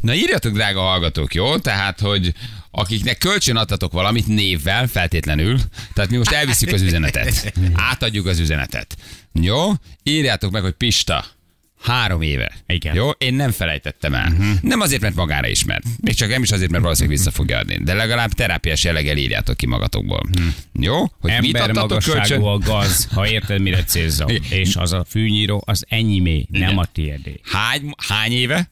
Na 0.00 0.14
írjatok, 0.14 0.52
drága 0.52 0.80
hallgatók, 0.80 1.34
jó? 1.34 1.58
Tehát, 1.58 2.00
hogy 2.00 2.34
akiknek 2.70 3.18
kölcsön 3.18 3.56
adtatok 3.56 3.92
valamit 3.92 4.26
névvel, 4.26 4.86
feltétlenül, 4.86 5.58
tehát 5.94 6.10
mi 6.10 6.16
most 6.16 6.30
elviszük 6.30 6.72
az 6.72 6.82
üzenetet. 6.82 7.52
Átadjuk 7.90 8.26
az 8.26 8.38
üzenetet. 8.38 8.96
Jó? 9.32 9.72
Írjátok 10.02 10.50
meg, 10.50 10.62
hogy 10.62 10.72
Pista, 10.72 11.24
Három 11.86 12.22
éve. 12.22 12.52
Igen. 12.66 12.94
Jó? 12.94 13.10
Én 13.10 13.34
nem 13.34 13.50
felejtettem 13.50 14.14
el. 14.14 14.28
Uh-huh. 14.32 14.46
Nem 14.62 14.80
azért, 14.80 15.00
mert 15.02 15.14
magára 15.14 15.48
ismert. 15.48 15.84
Még 16.00 16.14
csak 16.14 16.28
nem 16.28 16.42
is 16.42 16.50
azért, 16.50 16.70
mert 16.70 16.82
valószínűleg 16.82 17.18
vissza 17.18 17.30
fogja 17.30 17.58
adni. 17.58 17.78
De 17.84 17.94
legalább 17.94 18.32
terápiás 18.32 18.84
jelleggel 18.84 19.16
írjátok 19.16 19.56
ki 19.56 19.66
magatokból. 19.66 20.20
Uh-huh. 20.28 20.52
Jó? 20.72 20.98
Hogy 21.20 21.32
mit 21.40 21.56
Ember 21.56 21.70
adtatok 21.70 22.06
magasságú 22.06 22.44
a 22.44 22.58
gaz, 22.58 23.08
ha 23.14 23.28
érted, 23.28 23.60
mire 23.60 23.84
célzom. 23.84 24.28
És 24.50 24.76
az 24.76 24.92
a 24.92 25.04
fűnyíró, 25.08 25.62
az 25.66 25.84
enyémé, 25.88 26.46
nem 26.50 26.78
a 26.78 26.84
tiédé. 26.84 27.40
Hány, 27.42 27.90
hány 28.08 28.32
éve? 28.32 28.70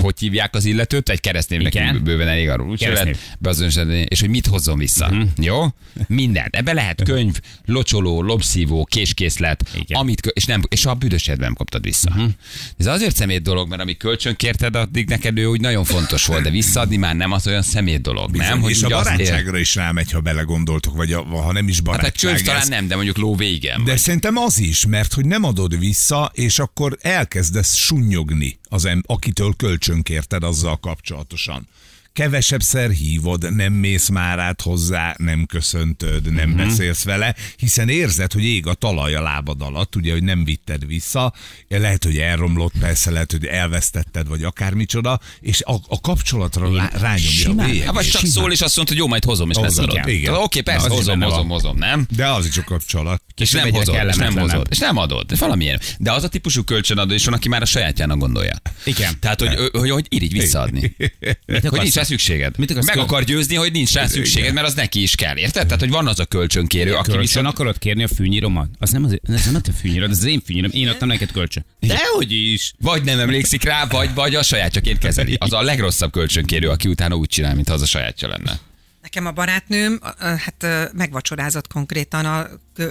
Hogy 0.00 0.18
hívják 0.18 0.54
az 0.54 0.64
illetőt? 0.64 1.08
Egy 1.08 1.20
keresztnév 1.20 1.60
Igen. 1.60 2.00
bőven 2.04 2.28
elég 2.28 2.48
arról. 2.48 2.68
Úgy 2.68 2.78
Keresztnév. 2.78 3.14
lehet 3.14 3.36
beazonosítani, 3.38 4.06
és 4.08 4.20
hogy 4.20 4.28
mit 4.28 4.46
hozzon 4.46 4.78
vissza. 4.78 5.06
Uh-huh. 5.06 5.28
Jó? 5.36 5.66
Mindent. 6.06 6.56
Ebbe 6.56 6.72
lehet 6.72 7.02
könyv, 7.02 7.40
locsoló, 7.64 8.22
lobszívó, 8.22 8.84
késkészlet, 8.84 9.70
Igen. 9.74 10.00
amit, 10.00 10.20
és, 10.26 10.44
nem, 10.44 10.62
és 10.68 10.86
a 10.86 10.94
büdösedben 10.94 11.44
nem 11.44 11.54
kaptad 11.54 11.82
vissza. 11.82 12.10
Uh-huh. 12.10 12.30
Ez 12.78 12.86
azért 12.86 13.16
szemét 13.16 13.42
dolog, 13.42 13.68
mert 13.68 13.82
ami 13.82 13.96
kölcsön 13.96 14.36
kérted, 14.36 14.76
addig 14.76 15.08
neked 15.08 15.38
ő 15.38 15.46
úgy 15.46 15.60
nagyon 15.60 15.84
fontos 15.84 16.26
volt, 16.26 16.42
de 16.42 16.50
visszaadni 16.50 16.96
már 16.96 17.16
nem 17.16 17.32
az 17.32 17.46
olyan 17.46 17.62
szemét 17.62 18.00
dolog. 18.00 18.36
nem? 18.36 18.60
Hogy 18.60 18.70
és 18.70 18.82
a 18.82 18.86
azt 18.98 19.08
ér- 19.10 19.16
barátságra 19.16 19.58
is 19.58 19.74
rámegy, 19.74 20.10
ha 20.10 20.20
belegondoltok, 20.20 20.96
vagy 20.96 21.12
a, 21.12 21.22
ha 21.22 21.52
nem 21.52 21.68
is 21.68 21.74
Hát 21.74 21.84
barátság. 21.84 22.30
a 22.30 22.34
könyv 22.34 22.46
talán 22.46 22.68
nem, 22.68 22.86
de 22.88 22.94
mondjuk 22.94 23.16
ló 23.16 23.34
végem. 23.36 23.84
De 23.84 23.96
szerintem 23.96 24.36
az 24.36 24.58
is, 24.58 24.86
mert 24.86 25.12
hogy 25.12 25.26
nem 25.26 25.44
adod 25.44 25.78
vissza, 25.78 26.30
és 26.34 26.58
akkor 26.58 26.98
elkezdesz 27.00 27.74
sunnyogni, 27.74 28.58
az 28.74 28.84
em- 28.84 29.04
akitől 29.06 29.54
kölcsön 29.56 30.02
kérted 30.02 30.42
azzal 30.42 30.76
kapcsolatosan. 30.76 31.68
Kevesebbszer 32.12 32.90
hívod, 32.90 33.54
nem 33.54 33.72
mész 33.72 34.08
már 34.08 34.38
át 34.38 34.60
hozzá, 34.60 35.14
nem 35.18 35.46
köszöntöd, 35.46 36.32
nem 36.32 36.50
uh-huh. 36.50 36.66
beszélsz 36.66 37.04
vele, 37.04 37.34
hiszen 37.56 37.88
érzed, 37.88 38.32
hogy 38.32 38.44
ég 38.44 38.66
a 38.66 38.74
talaj 38.74 39.14
a 39.14 39.22
lábad 39.22 39.62
alatt, 39.62 39.96
ugye, 39.96 40.12
hogy 40.12 40.22
nem 40.22 40.44
vitted 40.44 40.86
vissza, 40.86 41.32
lehet, 41.68 42.04
hogy 42.04 42.18
elromlott, 42.18 42.72
persze 42.80 43.10
lehet, 43.10 43.30
hogy 43.30 43.44
elvesztetted, 43.44 44.28
vagy 44.28 44.42
akármicsoda, 44.42 45.20
és 45.40 45.62
a, 45.62 45.74
a 45.88 46.00
kapcsolatra 46.00 46.72
lá, 46.72 46.90
rányomja 46.92 47.18
simán. 47.20 47.58
a 47.58 47.62
bélyegét. 47.62 47.84
Hát 47.84 47.94
vagy 47.94 48.08
csak 48.08 48.26
szól, 48.26 48.52
és 48.52 48.60
azt 48.60 48.76
mondta, 48.76 48.94
hogy 48.94 49.02
jó, 49.02 49.08
majd 49.08 49.24
hozom, 49.24 49.50
és 49.50 49.56
lesz 49.56 49.76
Hozod, 49.76 50.08
igen. 50.08 50.34
Oké, 50.34 50.60
persze, 50.60 50.86
is 50.86 50.92
hozom, 50.92 51.20
hozom, 51.20 51.48
hozom, 51.48 51.76
nem? 51.76 52.06
De 52.16 52.30
az 52.30 52.46
is 52.46 52.56
a 52.56 52.64
kapcsolat. 52.64 53.22
És 53.36 53.50
nem 53.50 53.70
hozod, 53.70 53.94
és 54.08 54.16
nem 54.16 54.36
hozod, 54.36 54.66
és 54.70 54.78
nem 54.78 54.96
adod. 54.96 55.26
De 55.26 55.36
valamilyen. 55.38 55.80
De 55.98 56.12
az 56.12 56.24
a 56.24 56.28
típusú 56.28 56.62
kölcsönadó 56.62 57.14
is 57.14 57.24
van, 57.24 57.34
aki 57.34 57.48
már 57.48 57.62
a 57.62 57.64
sajátjának 57.64 58.18
gondolja. 58.18 58.56
Igen. 58.84 59.20
Tehát, 59.20 59.40
hogy, 59.40 59.54
hogy, 59.54 59.70
hogy, 59.72 59.90
hogy 59.90 60.06
irigy 60.08 60.32
visszaadni. 60.32 60.96
hogy 61.46 61.66
akarsz? 61.66 61.82
nincs 61.82 61.94
rá 61.94 62.02
szükséged. 62.02 62.58
Mit 62.58 62.70
akarsz 62.70 62.86
Meg 62.86 62.98
akar 62.98 63.24
győzni, 63.24 63.54
hogy 63.54 63.72
nincs 63.72 63.92
rá 63.92 64.06
szükséged, 64.06 64.52
mert 64.54 64.66
az 64.66 64.74
neki 64.74 65.02
is 65.02 65.14
kell. 65.14 65.36
Érted? 65.36 65.64
Tehát, 65.64 65.80
hogy 65.80 65.90
van 65.90 66.06
az 66.06 66.18
a 66.18 66.24
kölcsönkérő, 66.24 66.92
aki 66.92 67.02
Kölcsön 67.02 67.20
viszont... 67.20 67.46
akarod 67.46 67.78
kérni 67.78 68.02
a 68.02 68.08
fűnyíromat? 68.08 68.68
Az 68.78 68.90
nem, 68.90 69.04
az, 69.04 69.18
az 69.28 69.44
nem 69.44 69.54
a 69.54 69.60
te 69.60 69.72
fűnyírod, 69.72 70.10
az 70.10 70.18
az 70.18 70.24
én 70.24 70.40
fűnyírom. 70.46 70.70
Én 70.74 70.88
adtam 70.88 71.08
neked 71.08 71.32
kölcsön. 71.32 71.64
Dehogy 71.80 72.32
is. 72.32 72.72
Vagy 72.80 73.04
nem 73.04 73.18
emlékszik 73.18 73.62
rá, 73.62 73.86
vagy, 73.86 74.14
vagy 74.14 74.34
a 74.34 74.42
sajátjaként 74.42 74.98
kezeli. 74.98 75.36
Az 75.38 75.52
a 75.52 75.62
legrosszabb 75.62 76.12
kölcsönkérő, 76.12 76.68
aki 76.68 76.88
utána 76.88 77.14
úgy 77.14 77.28
csinál, 77.28 77.54
mintha 77.54 77.74
az 77.74 77.82
a 77.82 77.86
sajátja 77.86 78.28
lenne. 78.28 78.58
Nekem 79.04 79.26
a 79.26 79.30
barátnőm, 79.30 80.00
hát 80.18 80.66
megvacsorázott 80.92 81.66
konkrétan 81.66 82.24
a, 82.24 82.46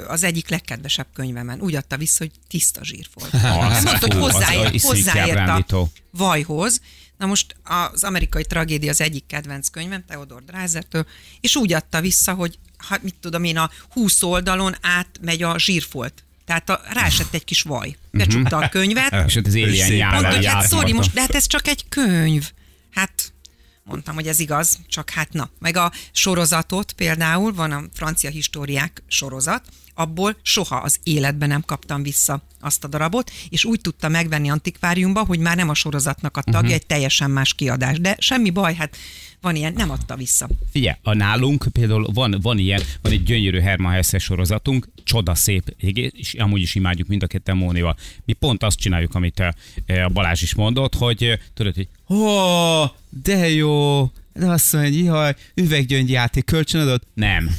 az 0.07 0.23
egyik 0.23 0.49
legkedvesebb 0.49 1.07
könyvemen. 1.13 1.61
Úgy 1.61 1.75
adta 1.75 1.97
vissza, 1.97 2.15
hogy 2.17 2.31
tiszta 2.47 2.85
zsírfolt. 2.85 3.33
Az- 3.33 3.83
Mondta, 3.83 3.97
hogy 3.99 4.13
hozzáért, 4.13 4.81
hozzáért 4.81 5.49
a 5.49 5.87
vajhoz. 6.11 6.81
Na 7.17 7.25
most 7.25 7.55
az 7.63 8.03
amerikai 8.03 8.43
tragédia 8.43 8.89
az 8.89 9.01
egyik 9.01 9.25
kedvenc 9.27 9.69
könyvem, 9.69 10.03
Theodor 10.07 10.43
Dreisertől, 10.43 11.05
és 11.41 11.55
úgy 11.55 11.73
adta 11.73 12.01
vissza, 12.01 12.33
hogy 12.33 12.59
hát 12.77 13.03
mit 13.03 13.15
tudom 13.21 13.43
én, 13.43 13.57
a 13.57 13.71
20 13.89 14.23
oldalon 14.23 14.75
átmegy 14.81 15.43
a 15.43 15.59
zsírfolt. 15.59 16.23
Tehát 16.45 16.69
a, 16.69 16.81
ráesett 16.89 17.33
egy 17.33 17.43
kis 17.45 17.61
vaj. 17.61 17.97
Becsukta 18.11 18.57
a 18.57 18.69
könyvet, 18.69 19.13
És 19.27 19.35
ott 19.35 19.45
az 19.47 19.53
éljen 19.53 19.91
jár. 19.91 20.11
Mondta, 20.11 20.35
hogy 20.35 20.45
hát 20.45 20.69
sorry, 20.69 20.93
most, 20.93 21.13
de 21.13 21.21
hát 21.21 21.35
ez 21.35 21.47
csak 21.47 21.67
egy 21.67 21.85
könyv. 21.89 22.51
Hát 22.91 23.32
mondtam, 23.83 24.15
hogy 24.15 24.27
ez 24.27 24.39
igaz, 24.39 24.79
csak 24.87 25.09
hát 25.09 25.33
na. 25.33 25.49
Meg 25.59 25.77
a 25.77 25.91
sorozatot 26.11 26.91
például, 26.91 27.53
van 27.53 27.71
a 27.71 27.83
francia 27.93 28.29
históriák 28.29 29.03
sorozat, 29.07 29.63
abból 29.95 30.37
soha 30.41 30.75
az 30.75 30.99
életben 31.03 31.49
nem 31.49 31.61
kaptam 31.61 32.03
vissza 32.03 32.41
azt 32.59 32.83
a 32.83 32.87
darabot, 32.87 33.31
és 33.49 33.65
úgy 33.65 33.81
tudta 33.81 34.07
megvenni 34.07 34.49
antikváriumba, 34.49 35.25
hogy 35.25 35.39
már 35.39 35.55
nem 35.55 35.69
a 35.69 35.73
sorozatnak 35.73 36.37
a 36.37 36.41
tagja, 36.41 36.59
uh-huh. 36.59 36.73
egy 36.73 36.85
teljesen 36.85 37.31
más 37.31 37.53
kiadás. 37.53 37.99
De 37.99 38.15
semmi 38.19 38.49
baj, 38.49 38.75
hát 38.75 38.97
van 39.43 39.55
ilyen, 39.55 39.73
nem 39.73 39.89
adta 39.89 40.15
vissza. 40.15 40.49
Figyelj, 40.71 40.95
a 41.01 41.13
nálunk 41.13 41.65
például 41.71 42.07
van, 42.13 42.37
van 42.41 42.57
ilyen, 42.57 42.81
van 43.01 43.11
egy 43.11 43.23
gyönyörű 43.23 43.59
Herman 43.59 43.91
Hesse 43.91 44.17
sorozatunk, 44.17 44.87
csoda 45.03 45.35
szép, 45.35 45.75
és 45.77 46.33
amúgy 46.33 46.61
is 46.61 46.75
imádjuk 46.75 47.07
mind 47.07 47.23
a 47.23 47.27
ketten 47.27 47.57
Mónival. 47.57 47.95
Mi 48.25 48.33
pont 48.33 48.63
azt 48.63 48.77
csináljuk, 48.77 49.15
amit 49.15 49.39
eh, 49.85 50.05
a 50.05 50.09
Balázs 50.09 50.41
is 50.41 50.55
mondott, 50.55 50.95
hogy 50.95 51.23
eh, 51.23 51.39
tudod, 51.53 51.75
hogy 51.75 51.87
ó, 52.17 52.83
de 53.09 53.49
jó, 53.49 54.11
de 54.33 54.45
azt 54.45 54.73
mondja, 54.73 54.91
hogy 54.91 55.03
jaj, 55.03 55.35
üveggyöngyjáték 55.53 56.45
kölcsönadott? 56.45 57.07
Nem. 57.13 57.55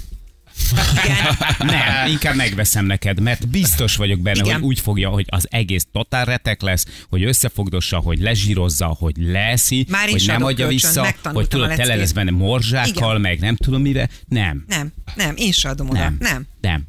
Igen. 1.05 1.17
Nem, 1.59 2.07
inkább 2.15 2.35
megveszem 2.35 2.87
neked, 2.87 3.21
mert 3.21 3.49
biztos 3.49 3.97
vagyok 3.97 4.21
benne, 4.21 4.41
Igen. 4.41 4.55
hogy 4.55 4.63
úgy 4.63 4.81
fogja, 4.81 5.09
hogy 5.09 5.25
az 5.29 5.47
egész 5.51 5.87
totál 5.93 6.25
retek 6.25 6.63
lesz, 6.63 6.87
hogy 7.09 7.25
összefogdossa, 7.25 7.99
hogy 7.99 8.21
lezsírozza, 8.21 8.87
hogy 8.87 9.15
leeszi, 9.17 9.87
Már 9.89 10.09
hogy 10.09 10.25
nem 10.27 10.45
adja 10.45 10.67
kölcsön, 10.67 11.03
vissza, 11.03 11.15
hogy 11.23 11.49
tudod, 11.49 11.75
tele 11.75 11.95
lesz 11.95 12.13
benne 12.13 12.31
morzsákkal, 12.31 13.11
Igen. 13.11 13.21
meg 13.21 13.41
nem 13.41 13.57
tudom 13.57 13.83
mivel. 13.83 14.09
Nem. 14.29 14.65
Nem, 14.69 14.93
nem, 15.15 15.35
én 15.37 15.53
se 15.53 15.69
adom 15.69 15.91
oda. 15.91 15.99
Nem. 15.99 16.17
Nem. 16.21 16.47
Nem. 16.61 16.85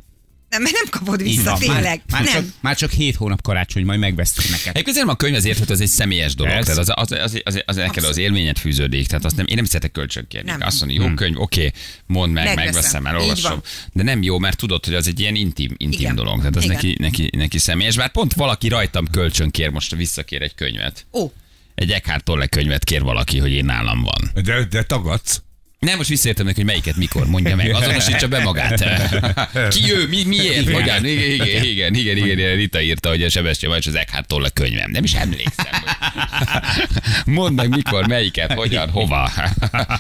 Nem, 0.55 0.63
mert 0.63 0.75
nem 0.75 0.89
kapod 0.89 1.21
vissza, 1.21 1.43
van. 1.43 1.59
tényleg. 1.59 1.83
Már, 1.83 2.01
már, 2.11 2.23
nem. 2.23 2.33
csak, 2.33 2.43
már 2.59 2.75
csak 2.75 2.91
hét 2.91 3.15
hónap 3.15 3.41
karácsony, 3.41 3.85
majd 3.85 3.99
megvesztük 3.99 4.49
neked. 4.49 4.67
Egyébként 4.75 4.87
azért 4.97 5.07
a 5.07 5.15
könyv 5.15 5.35
azért, 5.35 5.57
hogy 5.59 5.71
az 5.71 5.81
egy 5.81 5.87
személyes 5.87 6.35
dolog. 6.35 6.53
Persze. 6.53 6.71
Tehát 6.83 6.89
az, 6.99 7.11
az, 7.11 7.19
az, 7.23 7.41
az, 7.43 7.61
az, 7.65 7.75
neked 7.75 8.03
az 8.03 8.17
élményed 8.17 8.57
fűződik. 8.57 9.07
Tehát 9.07 9.25
azt 9.25 9.35
nem, 9.35 9.45
én 9.47 9.55
nem 9.55 9.65
szeretek 9.65 9.91
kölcsönkérni. 9.91 10.49
Nem. 10.49 10.61
Azt 10.61 10.79
mondani, 10.79 11.03
jó 11.07 11.13
könyv, 11.13 11.39
oké, 11.39 11.71
mondd 12.05 12.31
meg, 12.31 12.45
Megveszem. 12.45 12.73
megveszem, 12.73 13.05
elolvasom. 13.05 13.61
De 13.93 14.03
nem 14.03 14.23
jó, 14.23 14.37
mert 14.39 14.57
tudod, 14.57 14.85
hogy 14.85 14.93
az 14.93 15.07
egy 15.07 15.19
ilyen 15.19 15.35
intim, 15.35 15.73
intim 15.77 15.99
Igen. 15.99 16.15
dolog. 16.15 16.37
Tehát 16.37 16.55
az 16.55 16.63
Igen. 16.63 16.75
neki, 16.75 16.95
neki, 16.99 17.29
neki 17.37 17.57
személyes. 17.57 17.95
Bár 17.95 18.11
pont 18.11 18.33
valaki 18.33 18.67
rajtam 18.67 19.07
kölcsönkér, 19.11 19.69
most 19.69 19.95
visszakér 19.95 20.41
egy 20.41 20.55
könyvet. 20.55 21.05
Ó, 21.13 21.31
Egy 21.75 21.91
Eckhart 21.91 22.23
Tolle 22.23 22.47
könyvet 22.47 22.83
kér 22.83 23.01
valaki, 23.01 23.39
hogy 23.39 23.51
én 23.51 23.65
nálam 23.65 24.01
van. 24.03 24.43
De, 24.43 24.63
de 24.63 24.83
tagadsz? 24.83 25.41
Nem, 25.85 25.97
most 25.97 26.09
visszaértem 26.09 26.45
neki, 26.45 26.57
hogy 26.57 26.65
melyiket 26.65 26.95
mikor, 26.95 27.25
mondja 27.27 27.55
meg, 27.55 27.73
azonosítsa 27.73 28.27
be 28.27 28.39
magát. 28.39 28.83
Ki 29.75 29.91
ő, 29.93 30.07
mi, 30.07 30.23
miért, 30.23 30.71
hogyan? 30.71 31.05
Igen, 31.05 31.31
igen, 31.31 31.63
igen, 31.63 31.93
igen, 31.93 32.17
igen, 32.17 32.37
igen, 32.39 32.55
Rita 32.55 32.81
írta, 32.81 33.09
hogy 33.09 33.23
a 33.23 33.29
Sebestyén 33.29 33.71
Bajcs 33.71 33.87
az 33.87 33.95
Eckhart 33.95 34.27
Tolle 34.27 34.49
könyvem. 34.49 34.91
Nem 34.91 35.03
is 35.03 35.13
emlékszem. 35.13 35.65
hogy- 35.71 35.83
Mondd 37.35 37.55
meg 37.55 37.69
mikor, 37.69 38.07
melyiket, 38.07 38.53
hogyan, 38.53 38.89
hova. 38.89 39.31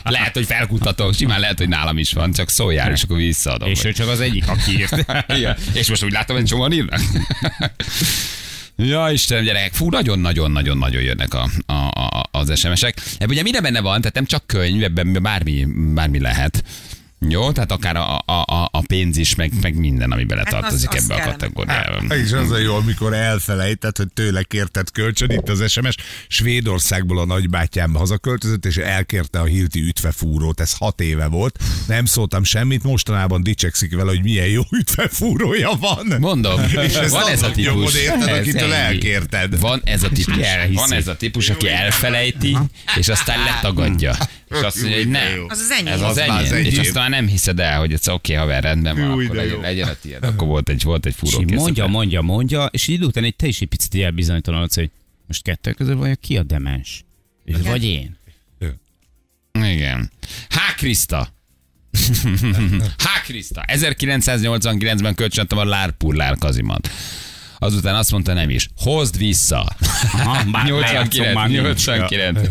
Lehet, 0.03 0.33
hogy 0.33 0.45
felkutatom, 0.45 1.11
simán 1.13 1.39
lehet, 1.39 1.57
hogy 1.57 1.67
nálam 1.69 1.97
is 1.97 2.11
van, 2.13 2.31
csak 2.33 2.49
szóljál, 2.49 2.91
és 2.91 3.01
akkor 3.03 3.17
visszaadom. 3.17 3.69
És 3.69 3.83
ő 3.83 3.91
csak 3.91 4.07
az 4.07 4.19
egyik, 4.19 4.47
aki 4.47 4.71
írt. 4.79 5.05
Igen. 5.37 5.55
És 5.73 5.89
most 5.89 6.03
úgy 6.03 6.11
látom, 6.11 6.35
hogy 6.35 6.45
csomóan 6.45 6.71
írnak. 6.71 6.99
Ja, 8.77 9.11
Istenem, 9.11 9.43
gyerekek, 9.43 9.73
fú, 9.73 9.89
nagyon-nagyon-nagyon-nagyon 9.89 11.01
jönnek 11.01 11.33
a, 11.33 11.49
a, 11.65 11.73
a, 11.73 12.23
az 12.31 12.59
SMS-ek. 12.59 13.01
Ebben 13.13 13.29
ugye 13.29 13.41
minden 13.41 13.63
benne 13.63 13.81
van, 13.81 13.99
tehát 13.99 14.15
nem 14.15 14.25
csak 14.25 14.47
könyv, 14.47 14.83
ebben 14.83 15.17
bármi, 15.21 15.65
bármi 15.93 16.19
lehet. 16.19 16.63
Jó, 17.29 17.51
tehát 17.51 17.71
akár 17.71 17.95
a, 17.95 18.17
a, 18.17 18.31
a, 18.45 18.69
a 18.71 18.81
pénz 18.87 19.17
is, 19.17 19.35
meg, 19.35 19.51
meg 19.61 19.75
minden, 19.75 20.11
ami 20.11 20.23
beletartozik 20.23 20.89
Hát 20.89 20.97
az- 20.97 21.03
az 21.03 21.09
ebbe 21.09 21.13
a 21.13 21.17
kellene. 21.23 21.37
kategóriába. 21.37 22.15
És 22.15 22.31
az 22.31 22.51
a 22.51 22.57
jó, 22.57 22.75
amikor 22.75 23.13
elfelejtett, 23.13 23.97
hogy 23.97 24.07
tőle 24.13 24.43
kérted 24.43 24.91
kölcsön, 24.91 25.29
itt 25.29 25.49
az 25.49 25.71
SMS, 25.71 25.95
Svédországból 26.27 27.19
a 27.19 27.25
nagybátyám 27.25 27.93
hazaköltözött, 27.93 28.65
és 28.65 28.77
elkérte 28.77 29.39
a 29.39 29.43
Hilti 29.45 29.79
ütvefúrót, 29.81 30.59
ez 30.59 30.73
hat 30.77 31.01
éve 31.01 31.27
volt. 31.27 31.59
Nem 31.87 32.05
szóltam 32.05 32.43
semmit, 32.43 32.83
mostanában 32.83 33.43
dicsekszik 33.43 33.95
vele, 33.95 34.09
hogy 34.09 34.23
milyen 34.23 34.47
jó 34.47 34.61
ütvefúrója 34.71 35.71
van. 35.79 36.15
Mondom, 36.19 36.61
És 36.87 36.93
ezt 36.93 37.09
van 37.11 37.27
ez 37.27 37.41
a 37.41 37.47
azon 37.49 37.63
nyomod, 37.63 37.85
típus. 37.91 38.01
érted, 38.01 38.27
Ez 38.27 38.37
akitől 38.37 38.73
ennyi. 38.73 38.85
elkérted. 38.85 39.59
Van 39.59 39.81
ez 39.83 40.03
a 40.03 40.09
típus. 40.09 40.35
Van 40.73 40.93
ez 40.93 41.07
a 41.07 41.15
típus, 41.15 41.49
aki 41.49 41.69
elfelejti, 41.69 42.57
és 42.97 43.07
aztán 43.07 43.43
letagadja. 43.43 44.15
És 44.57 44.61
azt 44.61 44.81
mondja, 44.81 44.97
hogy 44.97 45.09
nem. 45.09 45.45
az 45.47 45.59
az 45.59 45.71
ennyi. 45.71 45.89
Ez 45.89 46.01
az, 46.01 46.09
Az 46.17 46.27
már 46.27 46.41
az 46.41 46.51
ennyi. 46.51 46.65
És 46.65 46.73
enyém. 46.73 46.79
aztán 46.79 47.09
nem 47.09 47.27
hiszed 47.27 47.59
el, 47.59 47.79
hogy 47.79 47.93
ez 47.93 48.07
oké, 48.09 48.33
haver, 48.33 48.63
rendben 48.63 48.95
van, 48.99 49.11
akkor 49.11 49.35
legyen, 49.35 49.59
legyen 49.59 49.87
a 49.87 49.93
tiéd. 50.01 50.23
Akkor 50.23 50.47
volt 50.47 50.69
egy, 50.69 50.83
volt 50.83 51.05
egy 51.05 51.15
furó 51.15 51.43
mondja, 51.53 51.87
mondja, 51.87 52.21
mondja, 52.21 52.65
és 52.65 52.87
idő 52.87 53.05
után 53.05 53.23
egy 53.23 53.35
te 53.35 53.47
is 53.47 53.61
egy 53.61 53.67
picit 53.67 54.03
elbizonytalanodsz, 54.03 54.75
hogy 54.75 54.89
most 55.27 55.41
kettő 55.41 55.71
közül 55.71 55.95
vagy, 55.95 56.19
ki 56.19 56.37
a 56.37 56.43
demens? 56.43 57.03
Vagy 57.63 57.83
én? 57.83 58.17
Igen. 59.53 60.11
Há 60.49 60.73
Kriszta. 60.75 61.33
Há 62.97 63.21
Kriszta. 63.23 63.63
1989-ben 63.67 65.15
kölcsöntem 65.15 65.57
a 65.57 65.65
Lárpullár 65.65 66.37
kazimat. 66.37 66.89
Azután 67.59 67.95
azt 67.95 68.11
mondta 68.11 68.33
nem 68.33 68.49
is. 68.49 68.69
Hozd 68.77 69.17
vissza. 69.17 69.75
Aha, 70.13 70.43
bár 70.51 70.65
89. 70.65 71.15
lejátszom, 71.15 71.33
már 71.33 71.49
nincs. 71.49 71.61
89. 71.61 72.49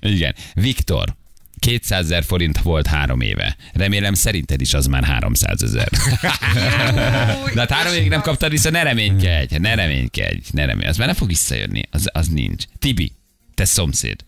Igen. 0.00 0.34
Viktor. 0.54 1.18
200 1.58 2.04
ezer 2.04 2.24
forint 2.24 2.58
volt 2.58 2.86
három 2.86 3.20
éve. 3.20 3.56
Remélem 3.72 4.14
szerinted 4.14 4.60
is 4.60 4.74
az 4.74 4.86
már 4.86 5.04
300 5.04 5.62
ezer. 5.62 5.88
De 7.54 7.60
hát 7.60 7.70
három 7.70 7.92
évig 7.92 8.08
nem 8.08 8.20
kaptad 8.20 8.50
vissza, 8.50 8.70
ne 8.70 8.82
reménykedj, 8.82 9.56
ne 9.56 9.74
reménykedj, 9.74 10.48
ne 10.52 10.64
reménykedj. 10.64 10.90
Az 10.90 10.96
már 10.96 11.06
nem 11.06 11.16
fog 11.16 11.28
visszajönni, 11.28 11.82
az, 11.90 12.08
az 12.12 12.28
nincs. 12.28 12.64
Tibi, 12.78 13.12
te 13.54 13.64
szomszéd. 13.64 14.20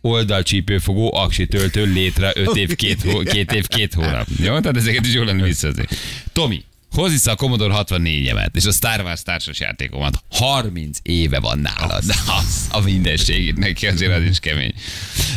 Oldalcsípőfogó, 0.00 1.14
aksi 1.14 1.46
töltő, 1.46 1.84
létre 1.84 2.32
5 2.34 2.56
év, 2.56 2.74
2 2.76 3.10
hó, 3.10 3.18
két 3.18 3.52
év, 3.52 3.66
2 3.66 3.88
hónap. 3.94 4.26
Jó? 4.38 4.60
Tehát 4.60 4.76
ezeket 4.76 5.06
is 5.06 5.14
jól 5.14 5.24
lenne 5.24 5.42
visszahozni. 5.42 5.84
Tomi, 6.32 6.64
hozz 6.90 7.10
vissza 7.10 7.30
a 7.30 7.36
Commodore 7.36 7.74
64-emet 7.76 8.56
és 8.56 8.64
a 8.64 8.72
Star 8.72 9.00
Wars 9.00 9.22
társas 9.22 9.60
játékomat. 9.60 10.22
30 10.30 10.98
éve 11.02 11.40
van 11.40 11.58
nálad. 11.58 12.04
De 12.04 12.14
az 12.38 12.68
a 12.70 12.80
mindenség 12.80 13.54
neki 13.54 13.86
azért 13.86 14.12
az 14.12 14.22
is 14.22 14.38
kemény. 14.38 14.72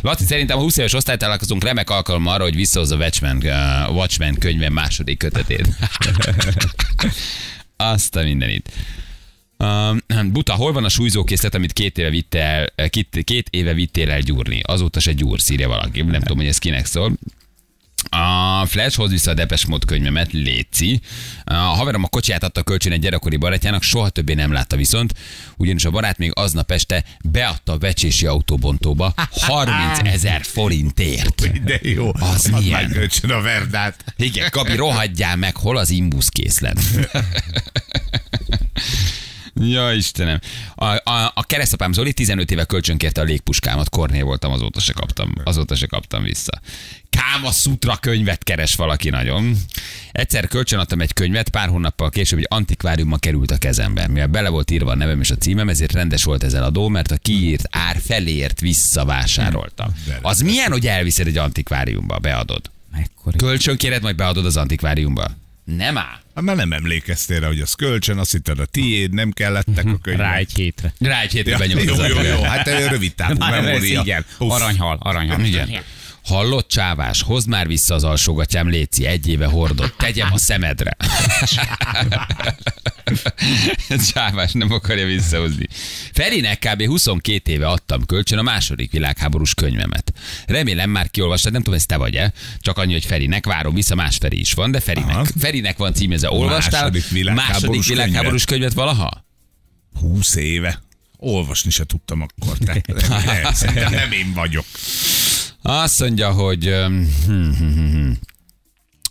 Laci, 0.02 0.26
szerintem 0.26 0.58
a 0.58 0.62
20 0.62 0.78
éves 0.78 0.94
osztálytalálkozunk 0.94 1.64
remek 1.64 1.90
alkalom 1.90 2.28
arra, 2.28 2.44
hogy 2.44 2.56
visszahozza 2.56 2.96
a 2.96 2.98
Watchmen, 2.98 3.38
uh, 3.38 3.96
Watchmen 3.96 4.36
könyve 4.36 4.70
második 4.70 5.18
kötetét. 5.18 5.68
Azt 7.78 8.16
a 8.16 8.24
mindenit. 8.24 8.72
Um, 9.58 10.32
buta, 10.32 10.54
hol 10.54 10.74
van 10.74 10.84
a 10.84 10.90
súlyzókészlet, 10.90 11.56
amit 11.56 11.74
két 11.74 11.98
éve, 11.98 12.10
vitte 12.10 12.72
el, 12.76 12.90
két, 12.90 13.22
két 13.24 13.48
éve 13.50 13.74
vittél 13.74 14.12
el 14.12 14.20
gyúrni? 14.20 14.60
Azóta 14.64 15.00
se 15.00 15.12
gyúr, 15.12 15.40
írja 15.52 15.68
valaki. 15.68 16.02
Nem 16.02 16.22
tudom, 16.22 16.38
hogy 16.38 16.48
ez 16.48 16.58
kinek 16.58 16.86
szól. 16.86 17.18
A 18.10 18.66
Flash 18.66 18.98
hoz 18.98 19.12
vissza 19.12 19.32
a 19.32 19.34
Depes 19.34 19.66
Mód 19.66 19.86
könyvemet, 19.86 20.32
Léci. 20.32 21.02
A 21.44 21.54
haverom 21.54 22.04
a 22.04 22.08
kocsiját 22.08 22.44
adta 22.44 22.64
kölcsön 22.64 22.92
egy 22.92 23.00
gyerekkori 23.00 23.36
barátjának, 23.38 23.84
soha 23.84 24.10
többé 24.10 24.34
nem 24.34 24.52
látta 24.52 24.76
viszont, 24.76 25.14
ugyanis 25.58 25.86
a 25.86 25.90
barát 25.92 26.18
még 26.18 26.32
aznap 26.36 26.72
este 26.72 27.04
beadta 27.24 27.72
a 27.72 27.78
vecsési 27.78 28.26
autóbontóba 28.26 29.14
30 29.32 30.00
ezer 30.04 30.42
forintért. 30.44 31.64
De 31.64 31.80
jó, 31.82 32.12
Az 32.14 32.50
Add 32.52 32.62
milyen? 32.62 32.90
kölcsön 32.90 33.30
a 33.32 33.42
verdát. 33.42 34.04
Igen, 34.18 34.48
Gabi, 34.52 34.76
rohadjál 34.76 35.36
meg, 35.36 35.56
hol 35.56 35.78
az 35.78 35.90
imbusz 35.90 36.30
készlet? 36.30 36.80
Ja, 39.62 39.94
Istenem. 39.94 40.40
A, 40.76 40.86
a, 40.86 41.32
a 41.36 41.44
keresztapám 41.44 41.94
Zoli 41.94 42.14
15 42.14 42.52
éve 42.52 42.64
kölcsönkérte 42.64 43.22
a 43.22 43.24
légpuskámat, 43.24 43.90
Korné 43.90 44.22
voltam, 44.22 44.52
azóta 44.52 44.80
se 44.80 44.94
kaptam, 44.94 45.34
azóta 45.44 45.76
se 45.76 45.86
kaptam 45.86 46.24
vissza. 46.24 46.62
Káma 47.10 47.52
Sutra 47.52 47.96
könyvet 47.96 48.44
keres 48.44 48.76
valaki 48.76 49.10
nagyon. 49.10 49.58
Egyszer 50.12 50.48
kölcsönadtam 50.48 51.02
egy 51.02 51.14
könyvet, 51.14 51.50
pár 51.50 51.68
hónappal 51.68 52.10
később 52.10 52.40
egy 52.40 52.48
antikváriumma 52.50 53.18
került 53.18 53.52
a 53.52 53.58
kezembe. 53.58 54.08
Mivel 54.08 54.28
bele 54.28 54.50
volt 54.50 54.72
írva 54.72 54.92
a 54.92 54.96
nevem 54.96 55.20
és 55.20 55.32
a 55.32 55.36
címem, 55.36 55.70
ezért 55.70 55.92
rendes 55.92 56.24
volt 56.24 56.44
ezen 56.44 56.64
a 56.64 56.72
adó, 56.74 56.88
mert 56.88 57.12
a 57.12 57.18
kiírt 57.18 57.68
ár 57.70 57.98
feléért 58.06 58.60
visszavásároltam. 58.60 59.94
Az 60.22 60.40
milyen, 60.40 60.72
hogy 60.72 60.88
elviszed 60.88 61.28
egy 61.28 61.38
antikváriumba, 61.38 62.18
beadod? 62.18 62.62
Mekkora. 62.92 63.38
Kölcsönkéred, 63.38 64.02
majd 64.02 64.16
beadod 64.16 64.46
az 64.46 64.58
antikváriumba? 64.58 65.32
Nem 65.66 65.98
áll. 65.98 66.20
Hát 66.36 66.44
már 66.44 66.56
nem 66.56 66.72
emlékeztél 66.74 67.40
rá, 67.40 67.48
hogy 67.48 67.60
az 67.60 67.74
kölcsön, 67.74 68.18
azt 68.18 68.32
hitted 68.32 68.60
a 68.60 68.66
tiéd, 68.66 69.14
nem 69.14 69.32
kellettek 69.32 69.86
a 69.86 69.98
könyvek. 70.02 70.26
Rá 70.26 70.36
egy 70.36 70.52
hétre. 70.56 70.94
Rá 71.00 71.22
egy 71.22 71.32
hétre 71.32 71.52
Ja, 71.52 71.58
benyomod 71.58 71.84
jó, 71.86 71.94
jó, 71.94 72.00
jó, 72.02 72.06
antikváriumba. 72.06 72.48
hát 72.48 72.90
rövid 72.90 73.16
távú 73.16 73.38
memória. 73.40 74.02
igen. 74.02 74.26
Uff. 74.40 74.52
Aranyhal, 74.52 74.98
aranyhal. 75.02 75.40
Igen. 75.46 75.70
Hallott 76.24 76.68
csávás, 76.68 77.22
hozd 77.22 77.48
már 77.48 77.68
vissza 77.68 77.94
az 77.94 78.04
alsógatyám, 78.04 78.70
Léci, 78.70 79.06
egy 79.06 79.28
éve 79.28 79.46
hordott, 79.46 79.98
tegyem 79.98 80.30
a 80.34 80.38
szemedre. 80.38 80.98
csávás 84.14 84.52
nem 84.52 84.72
akarja 84.72 85.06
visszahozni. 85.06 85.68
Ferinek 86.14 86.60
kb. 86.60 86.86
22 86.86 87.52
éve 87.52 87.68
adtam 87.68 88.06
kölcsön 88.06 88.38
a 88.38 88.42
második 88.42 88.92
világháborús 88.92 89.54
könyvemet. 89.54 90.14
Remélem 90.46 90.90
már 90.90 91.10
kiolvastad, 91.10 91.52
nem 91.52 91.62
tudom, 91.62 91.80
ez 91.80 91.86
te 91.86 91.98
vagy-e, 91.98 92.34
csak 92.60 92.78
annyi, 92.78 92.94
hogy 92.94 93.06
Ferinek, 93.06 93.46
várom 93.46 93.74
vissza, 93.74 93.96
más 93.96 94.18
Feri 94.18 94.40
is 94.40 94.54
van, 94.54 94.72
de 94.72 94.80
Ferinek, 94.80 95.16
Aha. 95.16 95.26
Ferinek 95.40 95.78
van 95.78 95.94
címeze, 95.94 96.32
olvastál 96.32 96.82
Második 96.82 97.08
világháborús 97.10 97.62
második 97.62 97.86
világháborús 97.86 98.46
könyvet 98.46 98.74
valaha? 98.74 99.26
20 100.00 100.36
éve. 100.36 100.82
Olvasni 101.18 101.72
se 101.72 101.84
tudtam 101.84 102.22
akkor. 102.22 102.58
Te. 102.58 102.82
Nem, 103.74 103.92
nem 103.92 104.12
én 104.12 104.34
vagyok. 104.34 104.66
Azt 105.64 106.00
mondja, 106.00 106.32
hogy... 106.32 106.76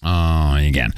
Ah, 0.00 0.66
igen. 0.66 0.94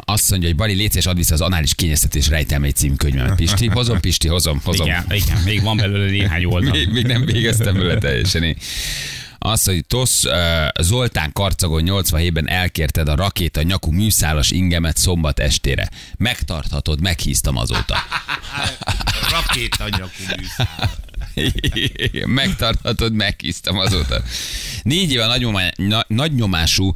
Azt 0.00 0.30
mondja, 0.30 0.48
hogy 0.48 0.56
Bali, 0.56 0.74
légy 0.74 0.90
szíves, 0.90 1.06
add 1.06 1.16
vissza 1.16 1.34
az 1.34 1.40
anális 1.40 1.74
kényeztetés 1.74 2.28
rejtelmei 2.28 2.70
című 2.70 2.94
könyvemet. 2.94 3.36
Pisti, 3.44 3.66
hozom, 3.66 4.00
Pisti, 4.00 4.28
hozom, 4.28 4.60
hozom. 4.64 4.86
Igen, 4.86 5.04
igen, 5.10 5.42
még 5.44 5.62
van 5.62 5.76
belőle 5.76 6.10
néhány 6.10 6.44
oldal. 6.44 6.70
Még, 6.70 6.88
még 6.88 7.06
nem 7.06 7.24
végeztem 7.24 7.74
vele 7.74 7.98
teljesen. 7.98 8.42
Én. 8.42 8.56
Azt, 9.38 9.66
hogy 9.66 9.86
Tosz 9.86 10.24
uh, 10.24 10.32
Zoltán 10.80 11.32
Karcagon 11.32 11.82
87-ben 11.86 12.48
elkérted 12.48 13.08
a 13.08 13.14
rakéta 13.14 13.62
nyakú 13.62 13.90
műszálas 13.90 14.50
ingemet 14.50 14.96
szombat 14.96 15.38
estére. 15.38 15.88
Megtarthatod, 16.16 17.00
meghíztam 17.00 17.56
azóta. 17.56 17.96
Rakétanyakú 19.30 20.22
műszál. 20.36 20.90
Megtarthatod, 22.24 23.12
meghíztam 23.12 23.78
azóta. 23.78 24.22
Négy 24.82 25.12
éve 25.12 25.26
nagynyomá, 25.26 25.70
na, 25.76 26.04
nagynyomású 26.08 26.86
M- 26.86 26.94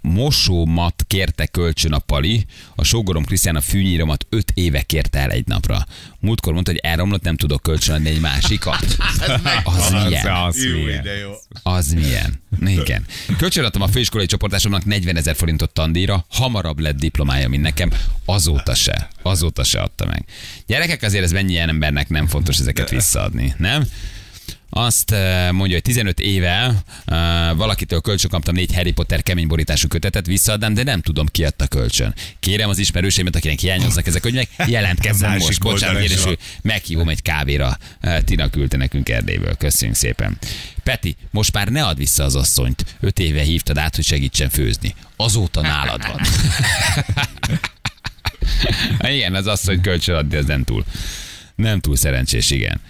mosómat 0.00 1.04
kérte 1.06 1.46
kölcsön 1.46 1.92
a 1.92 1.98
Pali, 1.98 2.44
a 2.74 2.84
sógorom 2.84 3.24
Krisztián 3.24 3.56
a 3.56 3.60
fűnyíromat 3.60 4.26
öt 4.28 4.50
éve 4.54 4.82
kérte 4.82 5.18
el 5.18 5.30
egy 5.30 5.46
napra. 5.46 5.86
Múltkor 6.20 6.52
mondta, 6.52 6.70
hogy 6.70 6.80
elromlott, 6.82 7.22
nem 7.22 7.36
tudok 7.36 7.62
kölcsönadni 7.62 8.08
egy 8.08 8.20
másikat. 8.20 8.84
Az 9.64 9.90
milyen? 9.90 10.26
az 10.26 10.64
Jó, 10.64 10.82
milyen. 10.82 11.06
Az 11.62 11.92
milyen? 11.92 12.40
Igen. 12.66 13.04
Kölcsönadtam 13.36 13.82
a 13.82 13.88
főiskolai 13.88 14.26
csoportásomnak 14.26 14.84
40 14.84 15.16
ezer 15.16 15.36
forintot 15.36 15.72
tandíjra, 15.72 16.24
hamarabb 16.28 16.78
lett 16.78 16.98
diplomája, 16.98 17.48
mint 17.48 17.62
nekem, 17.62 17.90
azóta 18.24 18.74
se. 18.74 19.08
Azóta 19.22 19.64
se 19.64 19.80
adta 19.80 20.06
meg. 20.06 20.24
Gyerekek, 20.66 21.02
azért 21.02 21.24
ez 21.24 21.32
mennyi 21.32 21.52
ilyen 21.52 21.68
embernek 21.68 22.08
nem 22.08 22.26
fontos 22.26 22.58
ezeket 22.58 22.90
visszaadni, 22.90 23.54
nem? 23.58 23.84
Azt 24.76 25.10
eh, 25.10 25.52
mondja, 25.52 25.74
hogy 25.74 25.82
15 25.82 26.20
éve 26.20 26.82
eh, 27.04 27.56
valakitől 27.56 28.00
kölcsön 28.00 28.30
kaptam 28.30 28.54
négy 28.54 28.74
Harry 28.74 28.92
Potter 28.92 29.22
kemény 29.22 29.46
borítású 29.46 29.88
kötetet, 29.88 30.26
visszaadnám, 30.26 30.74
de 30.74 30.82
nem 30.82 31.00
tudom, 31.00 31.26
ki 31.26 31.44
adta 31.44 31.66
kölcsön. 31.66 32.14
Kérem 32.40 32.68
az 32.68 32.78
ismerőseimet, 32.78 33.36
akinek 33.36 33.58
hiányoznak 33.58 34.06
ezek 34.06 34.24
a 34.24 34.28
könyvek, 34.28 34.48
jelentkezzen 34.66 35.36
most. 35.38 35.60
Bocsánat, 35.60 36.00
kérésül, 36.00 36.36
meghívom 36.62 37.08
egy 37.08 37.22
kávéra. 37.22 37.78
Eh, 38.00 38.20
Tina 38.20 38.50
küldte 38.50 38.76
nekünk 38.76 39.08
Erdélyből. 39.08 39.54
Köszönjük 39.54 39.96
szépen. 39.96 40.38
Peti, 40.82 41.16
most 41.30 41.52
már 41.52 41.68
ne 41.68 41.84
add 41.84 41.96
vissza 41.96 42.24
az 42.24 42.34
asszonyt. 42.34 42.84
Öt 43.00 43.18
éve 43.18 43.42
hívtad 43.42 43.78
át, 43.78 43.94
hogy 43.94 44.04
segítsen 44.04 44.48
főzni. 44.48 44.94
Azóta 45.16 45.60
nálad 45.60 46.06
van. 46.06 46.20
igen, 49.14 49.34
az 49.34 49.46
asszony 49.46 49.80
kölcsön 49.80 50.14
adni, 50.14 50.36
az 50.36 50.46
nem 50.46 50.64
túl. 50.64 50.84
Nem 51.54 51.80
túl 51.80 51.96
szerencsés, 51.96 52.50
igen. 52.50 52.80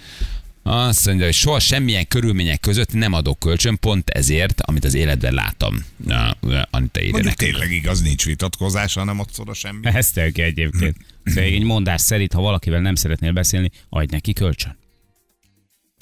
Azt 0.67 1.05
mondja, 1.05 1.25
hogy 1.25 1.33
soha 1.33 1.59
semmilyen 1.59 2.07
körülmények 2.07 2.59
között 2.59 2.93
nem 2.93 3.13
adok 3.13 3.39
kölcsön, 3.39 3.79
pont 3.79 4.09
ezért, 4.09 4.61
amit 4.61 4.85
az 4.85 4.93
életben 4.93 5.33
láttam. 5.33 5.85
Na, 6.05 6.37
Anita 6.69 6.99
írja 6.99 7.11
Mondjuk 7.11 7.23
nekünk. 7.37 7.51
tényleg 7.51 7.71
igaz, 7.71 8.01
nincs 8.01 8.25
vitatkozás, 8.25 8.93
hanem 8.93 9.19
ott 9.19 9.33
szóra 9.33 9.53
semmi. 9.53 9.79
Ez 9.87 10.11
tök 10.11 10.37
egyébként. 10.37 10.95
Szóval 11.25 11.43
egy 11.43 11.63
mondás 11.63 12.01
szerint, 12.01 12.33
ha 12.33 12.41
valakivel 12.41 12.79
nem 12.81 12.95
szeretnél 12.95 13.31
beszélni, 13.31 13.71
adj 13.89 14.07
neki 14.11 14.33
kölcsön. 14.33 14.77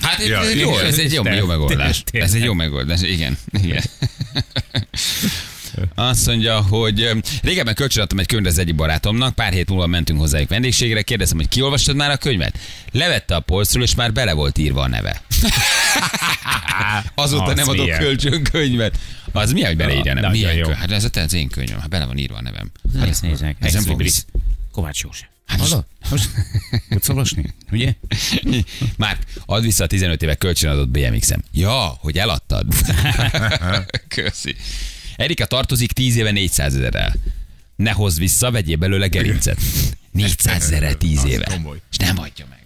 Hát 0.03 0.19
ez, 0.19 0.27
Ja, 0.27 0.39
ez 0.39 0.55
jó, 0.55 0.77
ez 0.77 0.99
egy 0.99 1.13
jó, 1.13 1.23
jó 1.33 1.45
megoldás. 1.45 2.03
Ez 2.11 2.33
egy 2.33 2.43
jó 2.43 2.53
megoldás, 2.53 3.01
igen. 3.01 3.37
igen. 3.51 3.83
Azt 5.95 6.25
mondja, 6.27 6.61
hogy 6.61 7.09
régebben 7.41 7.75
kölcsönadtam 7.75 8.19
egy 8.19 8.25
könyvet 8.25 8.51
az 8.51 8.57
egyik 8.57 8.75
barátomnak, 8.75 9.35
pár 9.35 9.53
hét 9.53 9.69
múlva 9.69 9.87
mentünk 9.87 10.19
hozzájuk 10.19 10.49
vendégségre, 10.49 11.01
kérdeztem, 11.01 11.37
hogy 11.37 11.47
kiolvastad 11.47 11.95
már 11.95 12.11
a 12.11 12.17
könyvet? 12.17 12.57
Levette 12.91 13.35
a 13.35 13.39
polcról, 13.39 13.83
és 13.83 13.95
már 13.95 14.13
bele 14.13 14.33
volt 14.33 14.57
írva 14.57 14.81
a 14.81 14.87
neve. 14.87 15.21
Azóta 17.15 17.43
Az 17.43 17.55
nem 17.55 17.67
adok 17.69 17.83
milyen. 17.85 17.99
kölcsön 17.99 18.43
könyvet. 18.43 18.99
Az 19.31 19.51
mi, 19.51 19.63
hogy 19.63 19.77
beleírja? 19.77 20.13
Nem? 20.13 20.31
Milyen 20.31 20.53
jó. 20.53 20.69
Hát 20.69 20.91
ez, 20.91 21.07
az 21.13 21.33
én 21.33 21.49
könyvem, 21.49 21.79
hát 21.79 21.89
bele 21.89 22.05
van 22.05 22.17
írva 22.17 22.35
a 22.35 22.41
nevem. 22.41 22.71
Hát 22.99 23.21
nézd 23.21 23.41
meg. 23.41 23.55
Ez 23.59 23.73
nem 23.73 23.81
Ex 23.81 23.87
fog 23.87 23.87
libris. 23.87 24.11
vissza. 24.13 24.25
Kovács 24.71 25.01
József. 25.01 25.27
Hát 25.45 25.59
most-? 25.59 25.77
Most 26.09 26.29
tudsz 26.89 27.09
olvasni? 27.09 27.53
Ugye? 27.71 27.93
Már 28.97 29.17
add 29.45 29.61
vissza 29.61 29.83
a 29.83 29.87
15 29.87 30.21
éve 30.21 30.35
kölcsönadott 30.35 30.89
BMX-em. 30.89 31.43
Ja, 31.51 31.97
hogy 31.99 32.17
eladtad. 32.17 32.65
Köszi. 34.07 34.55
Erika 35.15 35.45
tartozik 35.45 35.91
10 35.91 36.15
éve 36.15 36.31
400 36.31 36.75
ezerrel. 36.75 37.13
Ne 37.75 37.91
hozz 37.91 38.17
vissza, 38.17 38.51
vegyél 38.51 38.77
belőle 38.77 39.07
gerincet. 39.07 39.59
400 40.11 40.63
ezerrel 40.63 40.95
10 40.95 41.17
Az 41.17 41.25
éve. 41.25 41.61
És 41.91 41.97
nem 41.97 42.17
adja 42.17 42.45
meg. 42.49 42.61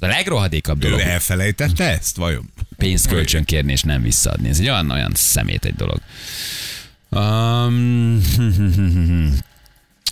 A 0.00 0.06
legrohadékabb 0.06 0.84
Ő 0.84 0.88
dolog 0.88 1.00
elfelejtette 1.00 1.84
ezt, 1.84 2.16
vajon? 2.16 2.50
pénzt 2.76 3.06
kölcsön 3.06 3.44
kérni 3.44 3.72
és 3.72 3.82
nem 3.82 4.02
visszaadni. 4.02 4.48
Ez 4.48 4.58
egy 4.58 4.68
olyan, 4.68 4.90
olyan 4.90 5.12
szemét 5.14 5.64
egy 5.64 5.74
dolog. 5.74 6.00
Um, 7.10 8.22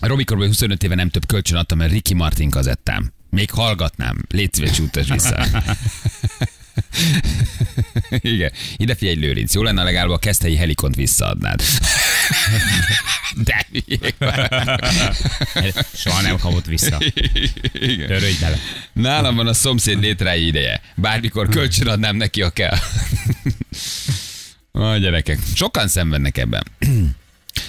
Robikorból 0.01 0.47
25 0.47 0.83
éve 0.83 0.95
nem 0.95 1.09
több 1.09 1.27
kölcsön 1.27 1.59
adtam, 1.59 1.79
mert 1.79 1.93
Ricky 1.93 2.15
Martin 2.15 2.51
kazettám. 2.51 3.13
Még 3.31 3.51
hallgatnám. 3.51 4.25
Légy 4.29 4.53
szíves, 4.53 5.09
vissza. 5.09 5.47
Igen. 8.35 8.53
Ide 8.77 8.95
figyelj, 8.95 9.17
Lőrinc. 9.17 9.55
Jó 9.55 9.63
lenne 9.63 9.83
legalább 9.83 10.09
a 10.09 10.19
keszthelyi 10.19 10.57
helikont 10.57 10.97
visszaadnád. 10.97 11.63
De. 13.45 13.67
Soha 15.95 16.21
nem 16.21 16.39
kapott 16.39 16.67
vissza. 16.67 16.99
Igen. 17.73 18.07
Törődj 18.07 18.41
bele. 18.41 18.59
Nálam 18.93 19.37
van 19.37 19.47
a 19.47 19.53
szomszéd 19.53 20.01
létrái 20.01 20.47
ideje. 20.47 20.81
Bármikor 20.95 21.49
kölcsön 21.49 21.87
adnám 21.87 22.17
neki, 22.17 22.41
ha 22.41 22.51
kell. 22.51 22.77
A 24.73 24.97
gyerekek. 24.97 25.39
Sokan 25.55 25.89
szenvednek 25.89 26.39
ebben. 26.39 26.65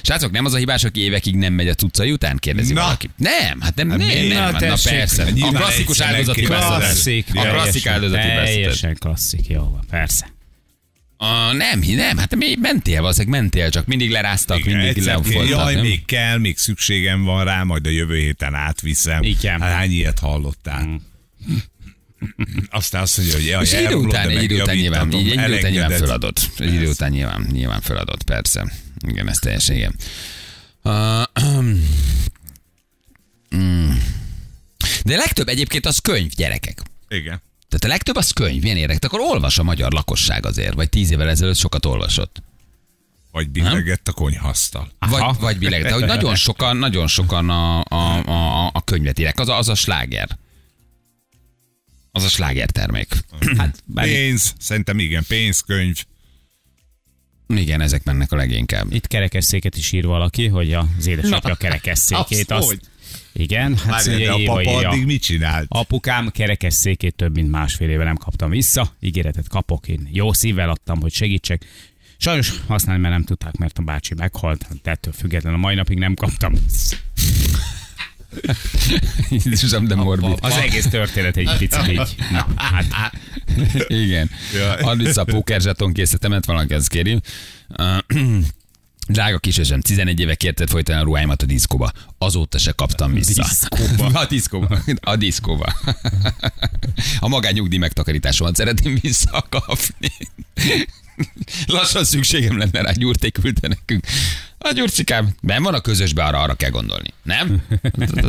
Srácok, 0.02 0.32
nem 0.32 0.46
az 0.46 0.54
a 0.54 0.58
hibás, 0.58 0.84
aki 0.84 1.00
évekig 1.02 1.36
nem 1.36 1.54
megy 1.54 1.68
a 1.68 1.74
cuccai 1.74 2.12
után, 2.12 2.38
kérdezi 2.38 2.74
Na. 2.74 2.82
valaki. 2.82 3.10
Nem, 3.18 3.62
hát 3.62 3.76
nem, 3.76 3.88
nem, 3.88 3.98
nem, 3.98 4.08
mi? 4.08 4.28
nem, 4.28 4.38
Na, 4.38 4.44
hát 4.44 4.60
na 4.60 4.76
persze. 4.84 5.28
A 5.42 5.52
klasszikus 5.52 6.00
áldozati. 6.00 6.42
Klasszik. 6.42 7.28
A 7.34 7.42
klasszik 7.42 7.88
áldozati. 7.88 8.28
Teljesen 8.28 8.96
klasszik, 8.96 9.48
jó 9.48 9.80
persze. 9.90 10.34
A, 11.18 11.52
nem, 11.54 11.80
nem, 11.96 12.18
hát 12.18 12.36
még 12.36 12.58
mentél, 12.62 13.02
valószínűleg 13.02 13.42
mentél, 13.42 13.70
csak 13.70 13.86
mindig 13.86 14.10
leráztak, 14.12 14.60
Igen, 14.60 14.78
mindig 14.78 15.04
lefoltak. 15.04 15.50
Jaj, 15.50 15.74
nem? 15.74 15.84
még 15.84 16.06
kell, 16.06 16.38
még 16.38 16.58
szükségem 16.58 17.24
van 17.24 17.44
rá, 17.44 17.64
majd 17.64 17.86
a 17.86 17.90
jövő 17.90 18.18
héten 18.18 18.54
átviszem. 18.54 19.24
Igen. 19.24 19.62
Hát 19.62 19.74
hány 19.74 19.92
ilyet 19.92 20.20
hallottál? 20.20 21.02
Aztán 22.70 23.02
azt 23.02 23.18
mondja, 23.18 23.36
hogy 23.36 23.46
jaj, 23.46 23.64
És 23.64 23.74
idő 23.74 23.96
után, 23.96 24.30
egy 24.30 24.44
idő 24.44 24.62
után 24.62 24.76
nyilván, 24.76 25.12
egy 25.12 25.26
idő 25.26 25.56
után 25.58 25.72
nyilván 25.72 25.92
föladott. 25.92 26.50
Egy 26.58 26.74
idő 26.74 26.88
után 26.88 27.12
nyilván, 27.12 27.48
nyilván 27.52 27.82
föladott, 27.82 28.24
persze. 28.24 28.72
Igen, 29.08 29.30
ez 29.30 29.38
teljesen 29.38 29.76
igen. 29.76 29.96
Uh, 30.84 31.24
mm. 33.56 33.92
De 35.04 35.16
legtöbb 35.16 35.48
egyébként 35.48 35.86
az 35.86 35.98
könyv, 35.98 36.32
gyerekek. 36.32 36.82
Igen. 37.08 37.42
Tehát 37.68 37.84
a 37.84 37.88
legtöbb 37.88 38.16
az 38.16 38.32
könyv, 38.32 38.62
milyen 38.62 38.78
érdekes. 38.78 39.10
Akkor 39.10 39.20
olvas 39.20 39.58
a 39.58 39.64
magyar 39.64 39.92
lakosság 39.92 40.46
azért, 40.46 40.74
vagy 40.74 40.90
tíz 40.90 41.12
évvel 41.12 41.30
ezelőtt 41.30 41.56
sokat 41.56 41.86
olvasott. 41.86 42.42
Vagy 43.32 43.50
billegett 43.50 44.08
a 44.08 44.12
konyhasztal. 44.12 44.92
Vagy, 45.00 45.24
vagy 45.40 45.58
billeg. 45.58 45.82
De 45.82 45.94
hogy 45.94 46.06
nagyon 46.06 46.36
sokan, 46.36 46.78
nagyon 46.78 47.08
sokan 47.08 47.50
a, 47.50 47.84
a, 47.84 48.26
a, 48.26 48.72
a 48.74 48.84
könyvet 48.84 49.20
írják. 49.20 49.40
Az 49.40 49.50
a, 49.50 49.58
az 49.58 49.70
a 49.70 49.76
sláger. 49.76 50.38
Az 52.12 52.24
a 52.24 52.30
sláger 52.30 52.70
termék. 52.70 53.16
Hát, 53.58 53.84
bár 53.86 54.06
Pénz, 54.06 54.54
szerintem 54.60 55.00
igen, 55.00 55.24
pénzkönyv. 55.28 56.04
Igen, 57.48 57.82
ezek 57.82 58.04
mennek 58.04 58.32
a 58.32 58.36
leginkább. 58.36 58.94
itt 58.94 59.08
kerekesszéket 59.08 59.78
is 59.78 59.92
ír 59.92 60.06
valaki, 60.06 60.48
hogy 60.48 60.74
az 60.74 61.08
édesapja 61.08 61.52
a 61.52 61.56
kerekesszékét. 61.56 62.52
Azt 62.52 62.80
igen, 63.34 63.78
hát 63.78 64.06
Várjál, 64.06 64.20
de 64.20 64.32
a 64.32 64.36
ugye, 64.36 64.46
papa 64.46 64.74
hogy 64.74 64.84
addig 64.84 65.06
mit 65.06 65.22
csinált? 65.22 65.66
apukám 65.70 66.30
kerekesszékét 66.32 67.16
több 67.16 67.36
mint 67.36 67.52
másfél 67.52 67.90
éve 67.90 68.04
nem 68.04 68.16
kaptam 68.16 68.50
vissza. 68.50 68.96
Ígéretet 69.00 69.48
kapok, 69.48 69.88
én 69.88 70.10
jó 70.12 70.34
szívvel 70.34 70.70
adtam, 70.70 71.02
hogy 71.02 71.14
segítsek. 71.14 71.66
Sajnos 72.18 72.54
használni 72.68 73.02
mert 73.02 73.14
nem 73.14 73.24
tudták, 73.24 73.58
mert 73.58 73.78
a 73.78 73.82
bácsi 73.82 74.14
meghalt, 74.14 74.68
de 74.84 74.92
ettől 74.92 75.14
függetlenül 75.14 75.58
a 75.60 75.62
mai 75.62 75.76
napig 75.76 75.98
nem 75.98 76.14
kaptam. 76.14 76.54
Jézusom, 79.46 79.88
de 79.88 79.96
morbid. 79.96 80.38
Az 80.42 80.54
egész 80.54 80.88
történet 80.88 81.38
egy 81.38 81.58
picit 81.58 81.88
így. 81.88 82.16
Na, 82.32 82.48
hát 82.56 83.14
Igen. 83.88 84.30
Add 84.82 84.98
vissza 84.98 85.22
a 85.22 85.26
pókerzsaton 85.26 85.94
készítemet, 85.94 86.46
valaki 86.46 86.74
ezt 86.74 86.88
kéri. 86.88 87.22
Drága 89.08 89.38
kisösem, 89.38 89.82
11 89.82 90.20
éve 90.20 90.36
kérted 90.36 90.70
folytani 90.70 91.00
a 91.00 91.04
ruháimat 91.04 91.42
a 91.42 91.46
diszkóba. 91.46 91.92
Azóta 92.18 92.58
se 92.58 92.72
kaptam 92.72 93.14
vissza. 93.14 93.44
Diszkóba? 93.44 94.06
A 94.20 94.26
diszkóba. 94.26 94.80
A 95.02 95.16
diszkóba. 95.16 95.74
A 97.20 97.28
magányugdíj 97.28 97.78
megtakarításomat 97.78 98.56
szeretném 98.56 98.98
visszakapni. 99.02 100.12
Lassan 101.66 102.04
szükségem 102.04 102.58
lenne 102.58 102.82
rá, 102.82 102.92
gyurték 102.92 103.38
küldte 103.42 103.68
nekünk. 103.68 104.06
A 104.68 104.72
gyurcikám, 104.74 105.30
ben 105.42 105.64
van 105.64 105.74
a 105.74 105.80
közösbe, 105.80 106.24
arra, 106.24 106.42
arra 106.42 106.54
kell 106.54 106.70
gondolni. 106.70 107.14
Nem? 107.24 107.62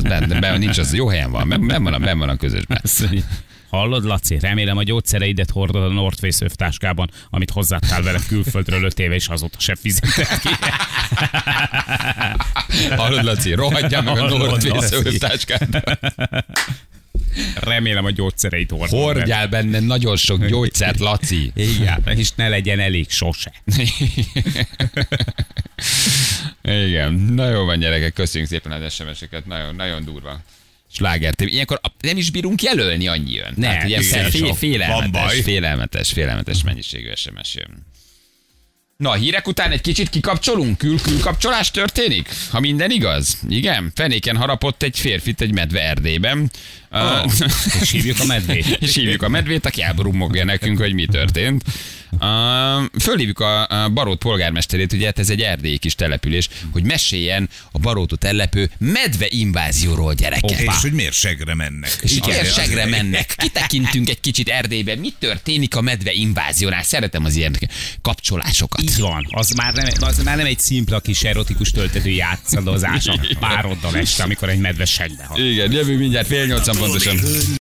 Ben, 0.03 0.37
ben, 0.41 0.59
nincs 0.59 0.79
az, 0.79 0.95
jó 0.95 1.09
helyen 1.09 1.31
van, 1.31 1.49
ben, 1.49 1.67
ben, 1.67 1.83
van, 1.83 1.93
a, 1.93 1.99
ben 1.99 2.19
van 2.19 2.29
a 2.29 2.37
mondja, 2.41 3.23
Hallod, 3.71 4.05
Laci? 4.05 4.39
Remélem 4.39 4.77
a 4.77 4.83
gyógyszereidet 4.83 5.51
hordod 5.51 5.83
a 5.83 5.93
North 5.93 6.19
Face 6.21 6.45
övtáskában, 6.45 7.11
amit 7.31 7.51
hozzátál 7.51 8.03
vele 8.03 8.19
külföldről 8.29 8.85
öt 8.85 8.99
éve, 8.99 9.15
és 9.15 9.29
azóta 9.29 9.61
se 9.61 9.75
fizetett 9.75 10.41
ki. 10.41 10.49
Hallod, 12.97 13.25
Laci, 13.25 13.55
rohadjál 13.55 14.03
meg 14.03 14.17
a 14.17 14.21
Hallod, 14.21 14.39
North 14.39 14.69
Face 14.69 14.95
Laci. 14.97 15.09
övtáskát. 15.09 15.99
Remélem 17.55 18.05
a 18.05 18.11
gyógyszereit 18.11 18.71
hordod. 18.71 18.89
Hordjál 18.89 19.49
benne 19.49 19.81
nagyon 19.81 20.17
sok 20.17 20.47
gyógyszert, 20.47 20.99
Laci. 20.99 21.53
Igen, 21.79 22.03
és 22.17 22.31
ne 22.35 22.49
legyen 22.49 22.81
elég 22.81 23.11
sose. 23.11 23.53
Igen, 26.63 27.13
na 27.13 27.51
jó 27.51 27.65
van 27.65 27.79
gyerekek, 27.79 28.13
köszönjük 28.13 28.51
szépen 28.51 28.73
az 28.73 28.93
SMS-eket, 28.93 29.47
nagyon, 29.47 29.75
nagyon 29.75 30.05
durva. 30.05 30.41
Sláger 30.93 31.35
tém. 31.35 31.49
Ilyenkor 31.49 31.81
nem 32.01 32.17
is 32.17 32.31
bírunk 32.31 32.63
jelölni, 32.63 33.07
annyi 33.09 33.33
jön. 33.33 33.53
Nem, 33.57 33.71
Tehát, 33.71 33.85
ugye 33.85 34.03
fél, 34.03 34.55
félelmetes, 34.55 35.41
félelmetes, 35.43 36.13
félelmetes 36.13 36.63
mennyiségű 36.63 37.11
SMS 37.15 37.55
jön. 37.55 37.87
Na, 38.97 39.11
a 39.11 39.15
hírek 39.15 39.47
után 39.49 39.71
egy 39.71 39.81
kicsit 39.81 40.09
kikapcsolunk? 40.09 40.79
Kül-külkapcsolás 40.79 41.71
történik? 41.71 42.29
Ha 42.51 42.61
minden 42.61 42.91
igaz? 42.91 43.39
Igen? 43.49 43.93
Fenéken 43.95 44.37
harapott 44.37 44.83
egy 44.83 44.99
férfit 44.99 45.41
egy 45.41 45.53
medve 45.53 45.83
Erdélyben. 45.83 46.51
Oh, 46.91 47.33
és 47.81 47.91
hívjuk 47.91 48.21
a 48.21 48.25
medvét. 48.25 48.67
és 48.81 48.95
hívjuk 48.95 49.23
a 49.23 49.29
medvét, 49.29 49.67
aki 49.67 49.83
elbrummogja 49.83 50.45
nekünk, 50.45 50.79
hogy 50.79 50.95
mi 50.95 51.07
történt. 51.07 51.65
Uh, 52.21 53.01
fölhívjuk 53.01 53.39
a, 53.41 53.67
a 53.85 53.89
Barót 53.89 54.19
polgármesterét, 54.19 54.93
ugye 54.93 55.07
hát 55.07 55.19
ez 55.19 55.31
egy 55.31 55.41
erdélyi 55.41 55.79
kis 55.79 55.95
település, 55.95 56.49
hogy 56.73 56.83
meséljen 56.83 57.49
a 57.73 57.79
Barótot 57.79 58.25
ellepő 58.25 58.71
medve 58.79 59.27
invázióról 59.29 60.15
gyerekek. 60.15 60.61
És 60.61 60.81
hogy 60.81 60.93
miért 60.93 61.13
segre 61.13 61.55
mennek. 61.55 61.99
És 62.03 62.19
Azért- 62.21 62.41
térségre 62.41 62.83
azért- 62.83 62.91
mennek. 62.91 63.35
Kitekintünk 63.37 64.09
egy 64.09 64.21
kicsit 64.21 64.49
Erdélybe. 64.49 64.95
Mi 64.97 65.13
történik 65.19 65.77
a 65.77 65.81
medve 65.81 66.13
inváziónál? 66.13 66.83
Szeretem 66.83 67.25
az 67.25 67.37
ilyen 67.37 67.57
kapcsolásokat. 68.03 68.83
Így 68.83 68.99
van. 68.99 69.27
Az 69.31 69.51
már, 69.51 69.75
nem, 69.75 69.89
az 70.01 70.23
már 70.23 70.37
nem 70.37 70.47
egy 70.47 70.59
szimpla 70.59 71.01
kis 71.01 71.23
erotikus 71.23 71.71
töltető 71.71 72.11
játszadozás 72.11 73.07
a 73.07 73.21
pároddal 73.41 73.97
este, 73.97 74.23
amikor 74.23 74.49
egy 74.49 74.59
medve 74.59 74.85
segbe 74.85 75.25
hal. 75.25 75.41
Igen, 75.41 75.73
jövő 75.73 75.97
mindjárt 75.97 76.27
fél 76.27 76.47
nyolcan 76.47 76.77
pontosan. 76.77 77.17